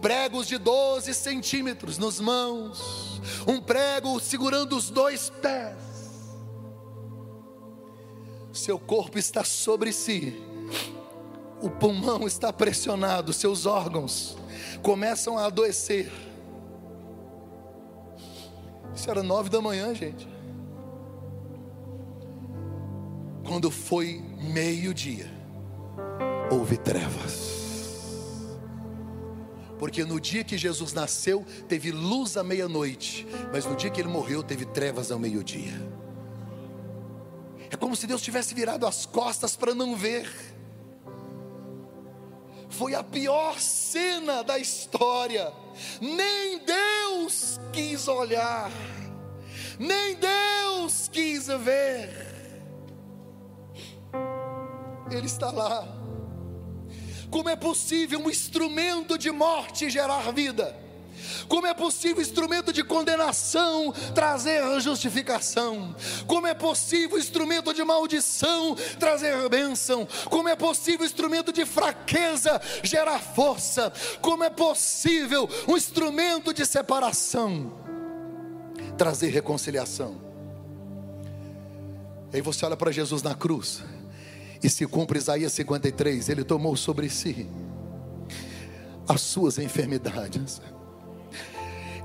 [0.01, 5.86] Pregos de 12 centímetros nos mãos, um prego segurando os dois pés
[8.57, 10.33] seu corpo está sobre si,
[11.61, 14.37] o pulmão está pressionado, seus órgãos
[14.81, 16.11] começam a adoecer.
[18.95, 20.27] Isso era nove da manhã, gente.
[23.45, 25.29] Quando foi meio-dia,
[26.51, 27.57] houve trevas.
[29.77, 34.09] Porque no dia que Jesus nasceu, teve luz à meia-noite, mas no dia que ele
[34.09, 35.96] morreu, teve trevas ao meio-dia.
[37.69, 40.29] É como se Deus tivesse virado as costas para não ver.
[42.69, 45.51] Foi a pior cena da história.
[46.01, 48.71] Nem Deus quis olhar,
[49.79, 52.27] nem Deus quis ver.
[55.11, 55.87] Ele está lá.
[57.29, 60.86] Como é possível um instrumento de morte gerar vida?
[61.47, 65.95] Como é possível instrumento de condenação trazer justificação?
[66.25, 70.07] Como é possível instrumento de maldição trazer bênção?
[70.29, 73.91] Como é possível instrumento de fraqueza gerar força?
[74.21, 77.73] Como é possível um instrumento de separação
[78.97, 80.27] trazer reconciliação?
[82.33, 83.83] Aí você olha para Jesus na cruz
[84.61, 87.47] e se cumpre Isaías 53, ele tomou sobre si
[89.07, 90.61] as suas enfermidades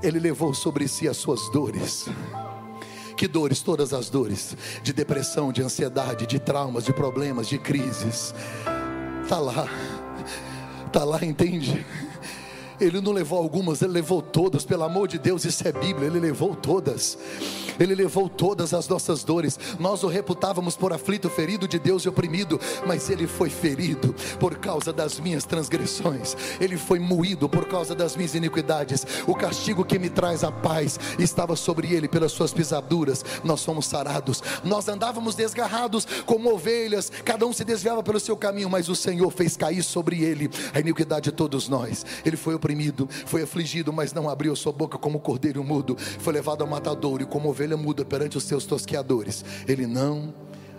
[0.03, 2.07] ele levou sobre si as suas dores.
[3.15, 3.61] Que dores?
[3.61, 8.35] Todas as dores de depressão, de ansiedade, de traumas, de problemas, de crises.
[9.23, 9.67] Está lá,
[10.85, 11.85] está lá, entende?
[12.83, 16.19] Ele não levou algumas, ele levou todas, pelo amor de Deus, isso é Bíblia, ele
[16.19, 17.17] levou todas.
[17.79, 19.59] Ele levou todas as nossas dores.
[19.79, 24.57] Nós o reputávamos por aflito, ferido de Deus e oprimido, mas ele foi ferido por
[24.57, 26.35] causa das minhas transgressões.
[26.59, 29.05] Ele foi moído por causa das minhas iniquidades.
[29.27, 33.23] O castigo que me traz a paz estava sobre ele pelas suas pisaduras.
[33.43, 34.43] Nós fomos sarados.
[34.63, 39.31] Nós andávamos desgarrados como ovelhas, cada um se desviava pelo seu caminho, mas o Senhor
[39.31, 42.05] fez cair sobre ele a iniquidade de todos nós.
[42.25, 42.72] Ele foi oprimido,
[43.25, 45.95] foi afligido, mas não abriu sua boca como cordeiro mudo.
[45.97, 49.43] Foi levado ao matadouro e como ovelha muda perante os seus tosqueadores.
[49.67, 50.33] Ele não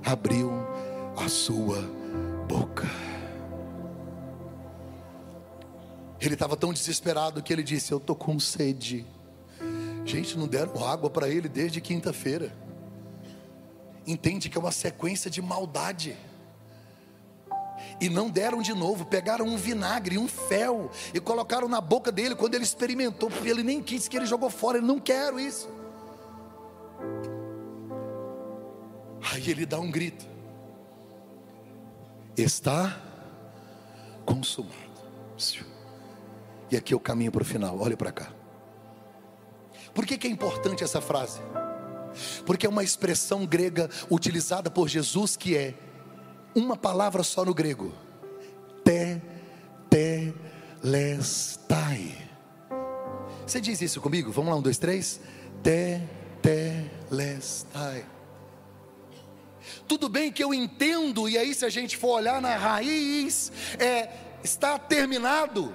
[0.04, 0.50] abriu
[1.16, 1.80] a sua
[2.48, 2.88] boca.
[6.20, 9.06] Ele estava tão desesperado que ele disse: Eu estou com sede.
[10.04, 12.54] Gente, não deram água para ele desde quinta-feira.
[14.06, 16.16] Entende que é uma sequência de maldade.
[18.00, 22.34] E não deram de novo, pegaram um vinagre, um fel, e colocaram na boca dele.
[22.34, 25.68] Quando ele experimentou, ele nem quis que ele jogou fora, ele não quer isso.
[29.32, 30.26] Aí ele dá um grito:
[32.36, 33.00] Está
[34.26, 34.84] consumado.
[36.70, 38.32] E aqui eu caminho para o final, olha para cá.
[39.94, 41.40] Por que, que é importante essa frase?
[42.44, 45.74] Porque é uma expressão grega utilizada por Jesus que é
[46.54, 47.92] uma palavra só no grego:
[48.84, 49.20] te,
[49.90, 50.34] te,
[50.82, 52.16] lestai.
[53.46, 54.32] Você diz isso comigo?
[54.32, 55.20] Vamos lá, um, dois, três.
[55.62, 56.00] Te,
[56.44, 58.04] telestai.
[59.88, 64.10] Tudo bem que eu entendo, e aí se a gente for olhar na raiz, é,
[64.42, 65.74] está terminado,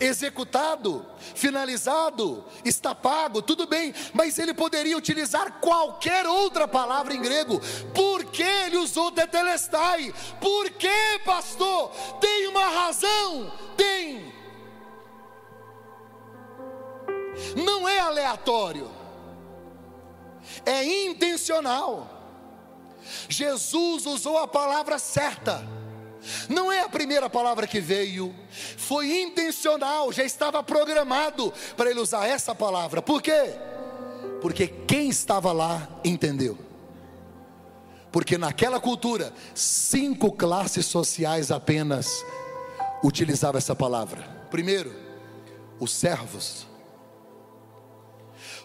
[0.00, 7.60] executado, finalizado, está pago, tudo bem, mas ele poderia utilizar qualquer outra palavra em grego,
[7.94, 10.14] por que ele usou tetelestai?
[10.40, 11.90] Por que, pastor?
[12.20, 13.52] Tem uma razão?
[13.76, 14.34] Tem.
[17.56, 18.96] Não é aleatório
[20.64, 22.12] é intencional.
[23.28, 25.75] Jesus usou a palavra certa.
[26.48, 28.34] Não é a primeira palavra que veio,
[28.76, 33.00] foi intencional, já estava programado para ele usar essa palavra.
[33.02, 33.54] Por quê?
[34.40, 36.58] Porque quem estava lá entendeu.
[38.12, 42.24] Porque naquela cultura, cinco classes sociais apenas
[43.02, 44.22] utilizavam essa palavra.
[44.50, 44.94] Primeiro,
[45.78, 46.66] os servos.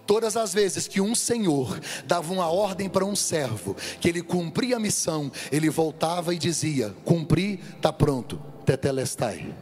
[0.05, 4.77] Todas as vezes que um senhor dava uma ordem para um servo, que ele cumpria
[4.77, 9.53] a missão, ele voltava e dizia: Cumpri, está pronto, tetelestai.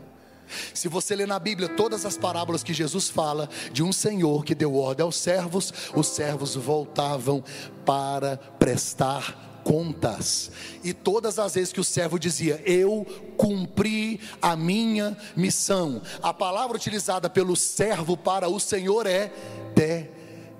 [0.74, 4.56] Se você ler na Bíblia todas as parábolas que Jesus fala de um senhor que
[4.56, 7.44] deu ordem aos servos, os servos voltavam
[7.86, 10.52] para prestar contas.
[10.84, 13.06] E todas as vezes que o servo dizia, eu
[13.38, 19.32] cumpri a minha missão, a palavra utilizada pelo servo para o Senhor é
[19.76, 20.19] te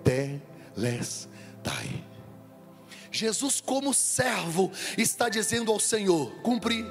[0.10, 2.04] telestai.
[3.12, 6.86] Jesus, como servo, está dizendo ao Senhor: cumpri.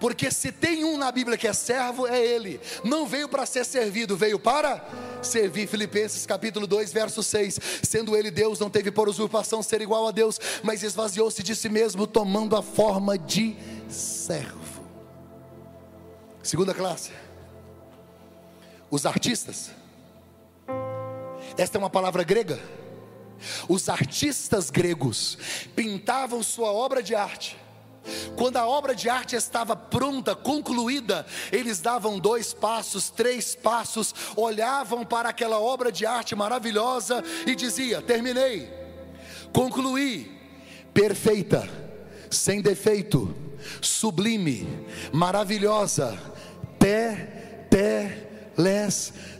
[0.00, 2.60] Porque se tem um na Bíblia que é servo, é ele.
[2.84, 4.84] Não veio para ser servido, veio para
[5.20, 5.66] servir.
[5.66, 7.58] Filipenses capítulo 2, verso 6.
[7.82, 11.68] Sendo ele Deus, não teve por usurpação ser igual a Deus, mas esvaziou-se de si
[11.68, 13.56] mesmo, tomando a forma de
[13.88, 14.84] servo.
[16.44, 17.10] Segunda classe.
[18.88, 19.70] Os artistas
[21.58, 22.58] esta é uma palavra grega.
[23.68, 25.36] Os artistas gregos
[25.74, 27.56] pintavam sua obra de arte.
[28.36, 35.04] Quando a obra de arte estava pronta, concluída, eles davam dois passos, três passos, olhavam
[35.04, 38.72] para aquela obra de arte maravilhosa e dizia: "Terminei.
[39.52, 40.38] Concluí.
[40.94, 41.68] Perfeita,
[42.30, 43.34] sem defeito,
[43.80, 44.66] sublime,
[45.12, 46.18] maravilhosa.
[46.78, 47.14] Te,
[47.70, 48.28] te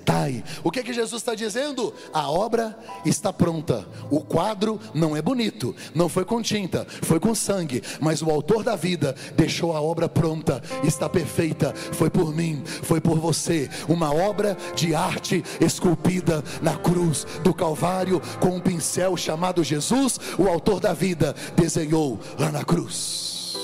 [0.09, 0.43] Tai.
[0.65, 1.93] O que é que Jesus está dizendo?
[2.15, 3.87] A obra está pronta.
[4.11, 8.65] O quadro não é bonito, não foi com tinta, foi com sangue, mas o autor
[8.65, 11.75] da vida deixou a obra pronta, está perfeita.
[11.75, 13.69] Foi por mim, foi por você.
[13.87, 20.49] Uma obra de arte esculpida na cruz do Calvário com um pincel chamado Jesus, o
[20.49, 23.59] autor da vida desenhou lá na cruz.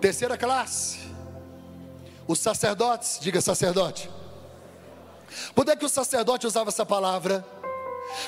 [0.00, 0.96] Terceira classe.
[2.26, 4.08] Os sacerdotes, diga sacerdote
[5.54, 7.46] por é que o sacerdote usava essa palavra?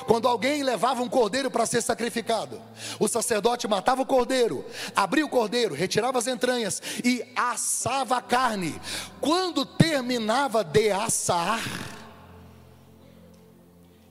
[0.05, 2.61] Quando alguém levava um cordeiro para ser sacrificado,
[2.99, 4.63] o sacerdote matava o cordeiro,
[4.95, 8.79] abria o cordeiro, retirava as entranhas e assava a carne.
[9.19, 11.59] Quando terminava de assar,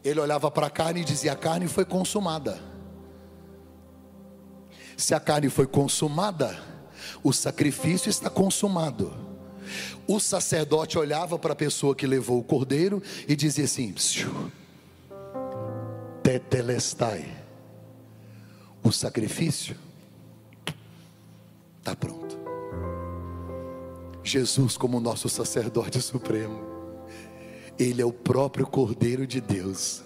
[0.02, 2.60] ele olhava para a carne e dizia: A carne foi consumada.
[4.96, 6.60] Se a carne foi consumada,
[7.22, 9.29] o sacrifício está consumado.
[10.06, 13.94] O sacerdote olhava para a pessoa que levou o cordeiro e dizia assim:
[16.22, 17.24] Tetelestai,
[18.82, 19.76] o sacrifício
[21.78, 22.38] está pronto.
[24.22, 26.60] Jesus, como nosso sacerdote supremo,
[27.78, 30.02] Ele é o próprio Cordeiro de Deus.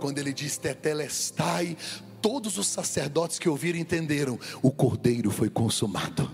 [0.00, 1.76] Quando Ele diz Tetelestai,
[2.24, 6.30] todos os sacerdotes que ouviram entenderam: o cordeiro foi consumado,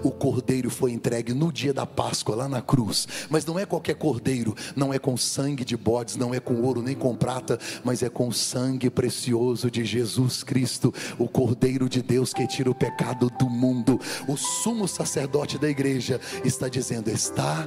[0.00, 3.08] o cordeiro foi entregue no dia da Páscoa, lá na cruz.
[3.28, 6.80] Mas não é qualquer cordeiro, não é com sangue de bodes, não é com ouro
[6.80, 12.02] nem com prata, mas é com o sangue precioso de Jesus Cristo, o cordeiro de
[12.02, 13.98] Deus que tira o pecado do mundo.
[14.28, 17.66] O sumo sacerdote da igreja está dizendo: está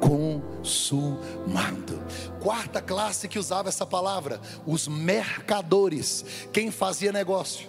[0.00, 2.02] consumado.
[2.40, 7.68] Quarta classe que usava essa palavra, os mercadores, quem fazia negócio.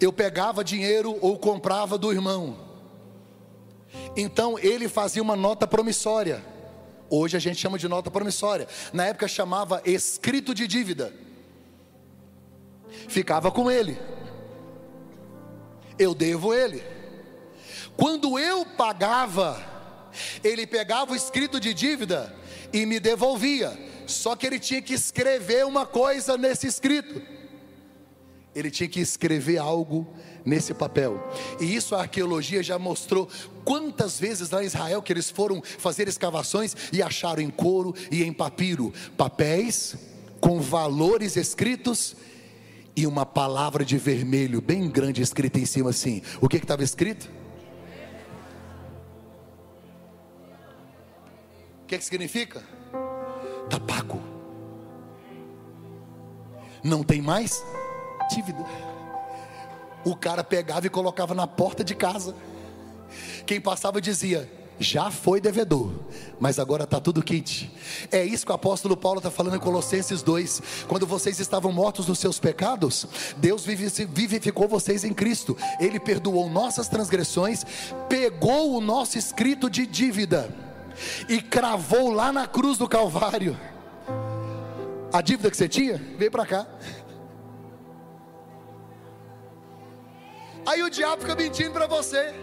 [0.00, 2.56] Eu pegava dinheiro ou comprava do irmão.
[4.16, 6.44] Então ele fazia uma nota promissória.
[7.10, 8.68] Hoje a gente chama de nota promissória.
[8.92, 11.12] Na época chamava escrito de dívida.
[13.08, 13.98] Ficava com ele.
[15.98, 16.82] Eu devo ele.
[17.96, 19.60] Quando eu pagava,
[20.42, 22.34] ele pegava o escrito de dívida
[22.72, 23.76] e me devolvia.
[24.06, 27.20] Só que ele tinha que escrever uma coisa nesse escrito.
[28.54, 30.06] Ele tinha que escrever algo
[30.44, 31.22] nesse papel.
[31.60, 33.28] E isso a arqueologia já mostrou
[33.64, 38.24] quantas vezes lá em Israel que eles foram fazer escavações e acharam em couro e
[38.24, 39.94] em papiro papéis
[40.40, 42.16] com valores escritos
[42.96, 46.22] e uma palavra de vermelho bem grande escrita em cima assim.
[46.40, 47.37] O que estava escrito?
[51.88, 52.62] Que, que significa?
[53.64, 54.20] Está pago.
[56.84, 57.64] Não tem mais
[58.30, 58.64] dívida.
[60.04, 62.34] O cara pegava e colocava na porta de casa.
[63.46, 65.90] Quem passava dizia: já foi devedor,
[66.38, 67.72] mas agora está tudo quente.
[68.12, 70.84] É isso que o apóstolo Paulo está falando em Colossenses 2.
[70.86, 73.06] Quando vocês estavam mortos nos seus pecados,
[73.38, 75.56] Deus vivificou vocês em Cristo.
[75.80, 77.64] Ele perdoou nossas transgressões,
[78.10, 80.67] pegou o nosso escrito de dívida
[81.28, 83.58] e cravou lá na cruz do Calvário.
[85.12, 86.66] A dívida que você tinha, veio para cá.
[90.66, 92.34] Aí o diabo fica mentindo para você.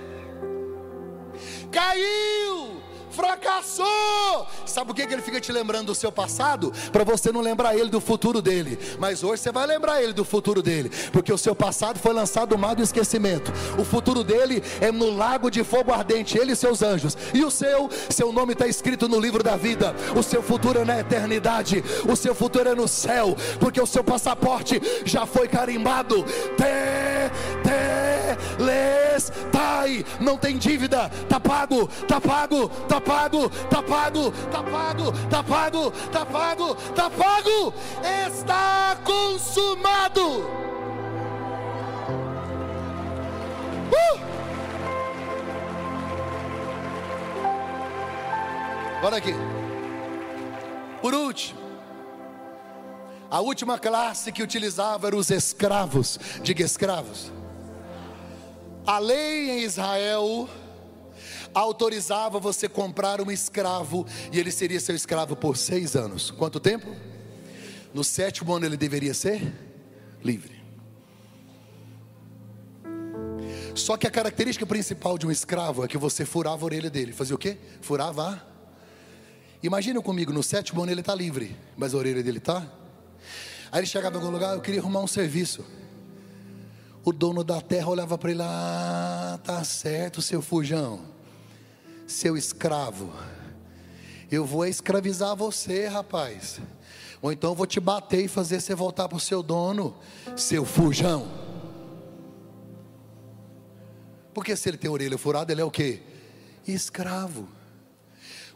[1.72, 2.75] Caiu!
[3.16, 4.48] Fracassou.
[4.66, 6.72] Sabe por que ele fica te lembrando do seu passado?
[6.92, 8.78] Para você não lembrar ele do futuro dele.
[9.00, 12.52] Mas hoje você vai lembrar ele do futuro dele, porque o seu passado foi lançado
[12.52, 13.52] no mar do esquecimento.
[13.80, 17.18] O futuro dele é no lago de fogo ardente, ele e seus anjos.
[17.34, 19.96] E o seu, seu nome está escrito no livro da vida.
[20.16, 21.84] O seu futuro é na eternidade.
[22.08, 26.26] O seu futuro é no céu, porque o seu passaporte já foi carimbado.
[28.60, 30.06] Les, tai.
[30.20, 31.10] Não tem dívida.
[31.30, 37.10] Tá pago, tá pago, tá pago, tá pago, tá pago, tá pago, tá pago, tá
[37.10, 37.74] pago,
[38.28, 40.66] está consumado.
[43.92, 44.20] Uh!
[49.02, 49.34] Bora aqui.
[51.02, 51.60] Por último,
[53.30, 56.20] a última classe que utilizava eram os escravos.
[56.42, 57.32] Diga escravos.
[58.86, 60.48] A lei em Israel
[61.54, 66.30] autorizava você comprar um escravo e ele seria seu escravo por seis anos.
[66.30, 66.88] Quanto tempo?
[67.94, 69.54] No sétimo ano ele deveria ser
[70.24, 70.54] livre.
[73.74, 77.12] Só que a característica principal de um escravo é que você furava a orelha dele.
[77.12, 77.58] Fazia o quê?
[77.82, 78.56] Furava a.
[79.64, 82.60] Imagina comigo, no sétimo ano ele está livre, mas a orelha dele está.
[83.72, 85.66] Aí ele chegava em algum lugar, eu queria arrumar um serviço.
[87.06, 91.16] O dono da terra olhava para ele, ah, tá certo, seu fujão
[92.08, 93.12] seu escravo.
[94.32, 96.60] Eu vou escravizar você, rapaz.
[97.22, 99.96] Ou então eu vou te bater e fazer você voltar para o seu dono,
[100.36, 101.28] seu fujão.
[104.34, 106.02] Porque se ele tem orelha furada, ele é o que?
[106.68, 107.48] Escravo.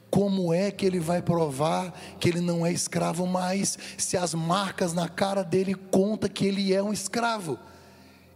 [0.10, 4.91] Como é que ele vai provar que ele não é escravo mais, se as marcas
[4.91, 7.60] na cara dele conta que ele é um escravo?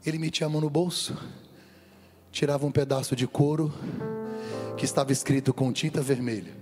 [0.06, 1.18] Ele metia a mão no bolso,
[2.32, 3.74] tirava um pedaço de couro
[4.78, 6.54] que estava escrito com tinta vermelha.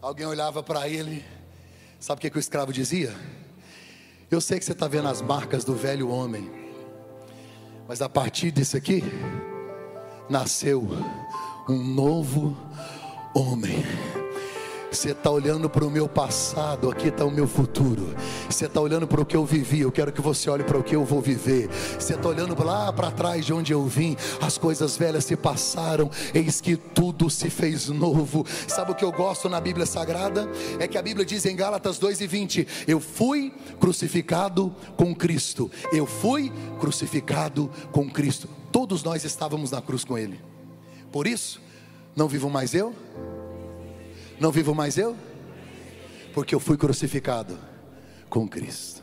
[0.00, 1.24] Alguém olhava para ele,
[1.98, 3.12] sabe o que, que o escravo dizia?
[4.30, 6.48] Eu sei que você está vendo as marcas do velho homem,
[7.88, 9.02] mas a partir disso aqui,
[10.30, 10.86] nasceu
[11.68, 12.56] um novo
[13.34, 13.84] homem.
[14.90, 18.14] Você está olhando para o meu passado, aqui está o meu futuro.
[18.48, 20.82] Você está olhando para o que eu vivi, eu quero que você olhe para o
[20.82, 21.68] que eu vou viver.
[21.98, 26.10] Você está olhando lá para trás de onde eu vim, as coisas velhas se passaram,
[26.32, 28.46] eis que tudo se fez novo.
[28.68, 30.48] Sabe o que eu gosto na Bíblia Sagrada?
[30.78, 36.52] É que a Bíblia diz em Gálatas 2,20: Eu fui crucificado com Cristo, eu fui
[36.78, 38.48] crucificado com Cristo.
[38.70, 40.40] Todos nós estávamos na cruz com Ele,
[41.10, 41.60] por isso,
[42.14, 42.94] não vivo mais eu
[44.40, 45.16] não vivo mais eu?
[46.34, 47.58] Porque eu fui crucificado
[48.28, 49.02] com Cristo.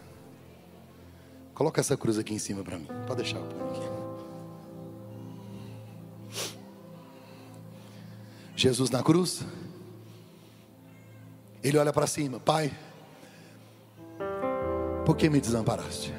[1.54, 2.88] Coloca essa cruz aqui em cima para mim.
[3.08, 3.42] Pode deixar.
[8.56, 9.44] Jesus na cruz.
[11.64, 12.72] Ele olha para cima, Pai,
[15.06, 16.14] por que me desamparaste?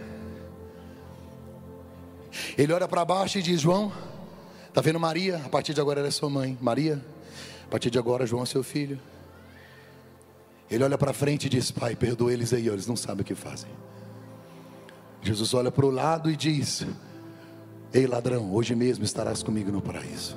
[2.56, 3.92] Ele olha para baixo e diz: João,
[4.68, 5.36] está vendo Maria?
[5.44, 6.58] A partir de agora ela é sua mãe.
[6.60, 7.04] Maria,
[7.64, 9.00] a partir de agora, João é seu filho.
[10.70, 13.34] Ele olha para frente e diz: Pai, perdoa eles aí, eles não sabem o que
[13.34, 13.70] fazem.
[15.22, 16.86] Jesus olha para o lado e diz:
[17.92, 20.36] Ei ladrão, hoje mesmo estarás comigo no paraíso.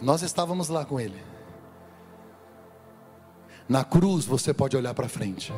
[0.00, 1.22] Nós estávamos lá com ele.
[3.68, 5.52] Na cruz você pode olhar para frente.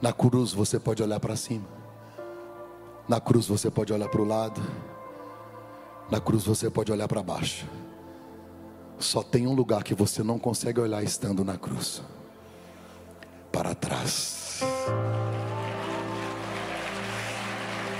[0.00, 1.66] Na cruz você pode olhar para cima.
[3.08, 4.60] Na cruz você pode olhar para o lado.
[6.10, 7.66] Na cruz você pode olhar para baixo.
[9.02, 12.00] Só tem um lugar que você não consegue olhar estando na cruz
[13.50, 14.60] para trás.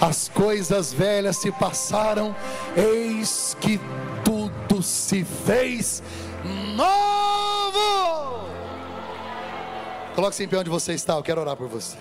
[0.01, 2.35] As coisas velhas se passaram,
[2.77, 3.81] eis que
[4.25, 6.05] tudo se fez
[6.77, 8.47] novo.
[10.15, 11.99] Coloque-se em pé onde você está, eu quero orar por você.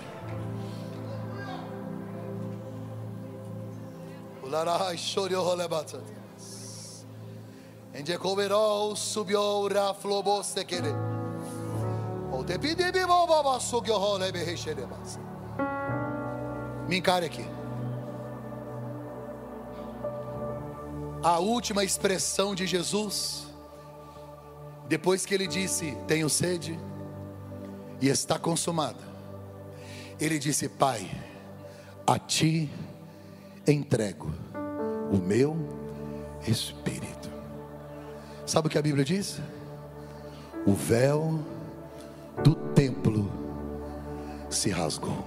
[4.44, 6.21] Ularai chorou Ende
[8.18, 10.92] coverò subió ra flobo sekere.
[12.30, 15.18] O te pedi bi baba sugyo hole be heshere bas.
[16.88, 17.44] Me encare aqui.
[21.22, 23.46] A última expressão de Jesus,
[24.88, 26.78] depois que ele disse: Tenho sede,
[28.00, 29.04] e está consumada.
[30.18, 31.08] Ele disse: Pai,
[32.06, 32.68] a ti
[33.66, 34.32] entrego
[35.12, 35.56] o meu
[36.46, 37.31] espírito.
[38.46, 39.40] Sabe o que a Bíblia diz?
[40.66, 41.40] O véu
[42.42, 43.30] do templo
[44.50, 45.24] se rasgou.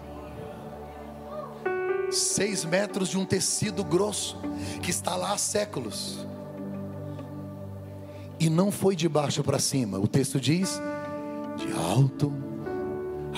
[2.11, 4.37] Seis metros de um tecido grosso
[4.81, 6.25] que está lá há séculos.
[8.39, 9.97] E não foi de baixo para cima.
[9.97, 10.79] O texto diz:
[11.57, 12.31] de alto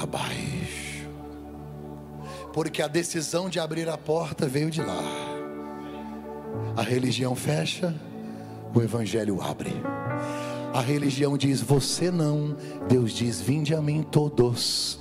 [0.01, 1.07] a baixo.
[2.51, 5.01] Porque a decisão de abrir a porta veio de lá.
[6.75, 7.95] A religião fecha
[8.73, 9.73] o Evangelho abre.
[10.73, 12.55] A religião diz: Você não.
[12.87, 14.99] Deus diz: Vinde a mim todos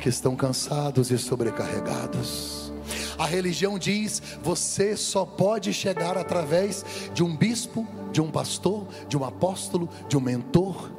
[0.00, 2.72] que estão cansados e sobrecarregados.
[3.18, 9.16] A religião diz: Você só pode chegar através de um bispo, de um pastor, de
[9.16, 10.92] um apóstolo, de um mentor.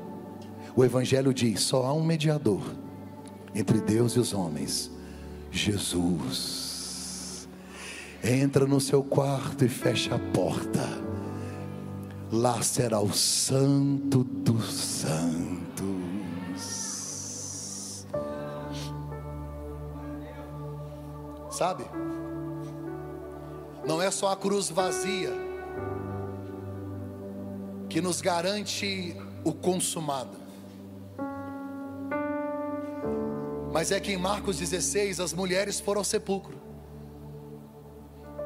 [0.76, 2.62] O Evangelho diz: Só há um mediador
[3.56, 4.92] entre Deus e os homens:
[5.50, 7.48] Jesus.
[8.22, 11.09] Entra no seu quarto e fecha a porta
[12.32, 15.18] lá será o Santo dos Santos.
[21.50, 21.86] Sabe?
[23.86, 25.34] Não é só a cruz vazia
[27.90, 30.38] que nos garante o consumado.
[33.72, 36.58] Mas é que em Marcos 16 as mulheres foram ao sepulcro.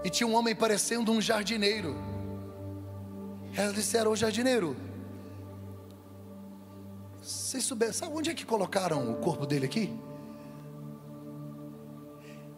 [0.04, 2.13] E tinha um homem parecendo um jardineiro
[3.56, 4.76] elas disseram, ô jardineiro,
[7.22, 9.94] vocês souberam, sabe onde é que colocaram o corpo dele aqui?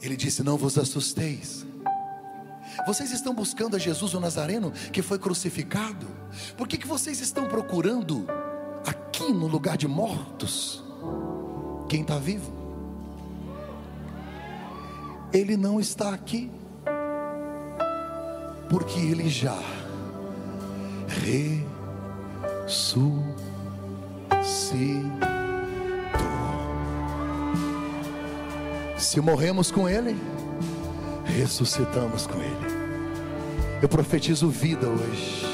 [0.02, 1.66] Ele disse: Não vos assusteis.
[2.86, 6.08] Vocês estão buscando a Jesus o Nazareno que foi crucificado?
[6.58, 8.28] Por que, que vocês estão procurando
[8.86, 10.84] aqui no lugar de mortos
[11.90, 12.54] quem está vivo?
[15.34, 16.52] Ele não está aqui,
[18.70, 19.58] porque ele já
[21.24, 23.24] ressuscitou.
[28.98, 30.16] Se morremos com Ele,
[31.26, 32.76] ressuscitamos com Ele.
[33.82, 35.46] Eu profetizo vida hoje.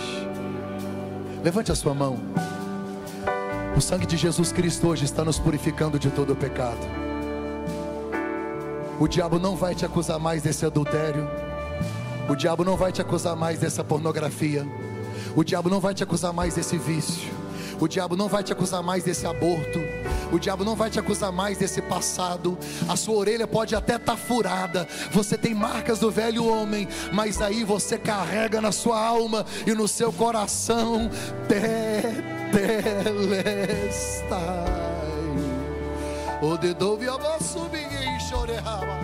[1.44, 2.18] Levante a sua mão.
[3.76, 6.80] O sangue de Jesus Cristo hoje está nos purificando de todo o pecado.
[9.00, 11.28] O diabo não vai te acusar mais desse adultério.
[12.30, 14.66] O diabo não vai te acusar mais dessa pornografia.
[15.36, 17.32] O diabo não vai te acusar mais desse vício.
[17.80, 19.80] O diabo não vai te acusar mais desse aborto.
[20.32, 22.58] O diabo não vai te acusar mais desse passado.
[22.88, 24.88] A sua orelha pode até estar tá furada.
[25.12, 29.88] Você tem marcas do velho homem, mas aí você carrega na sua alma e no
[29.88, 31.10] seu coração
[31.48, 32.62] tetelestai.
[36.42, 39.01] O dedouve a subir e choreava.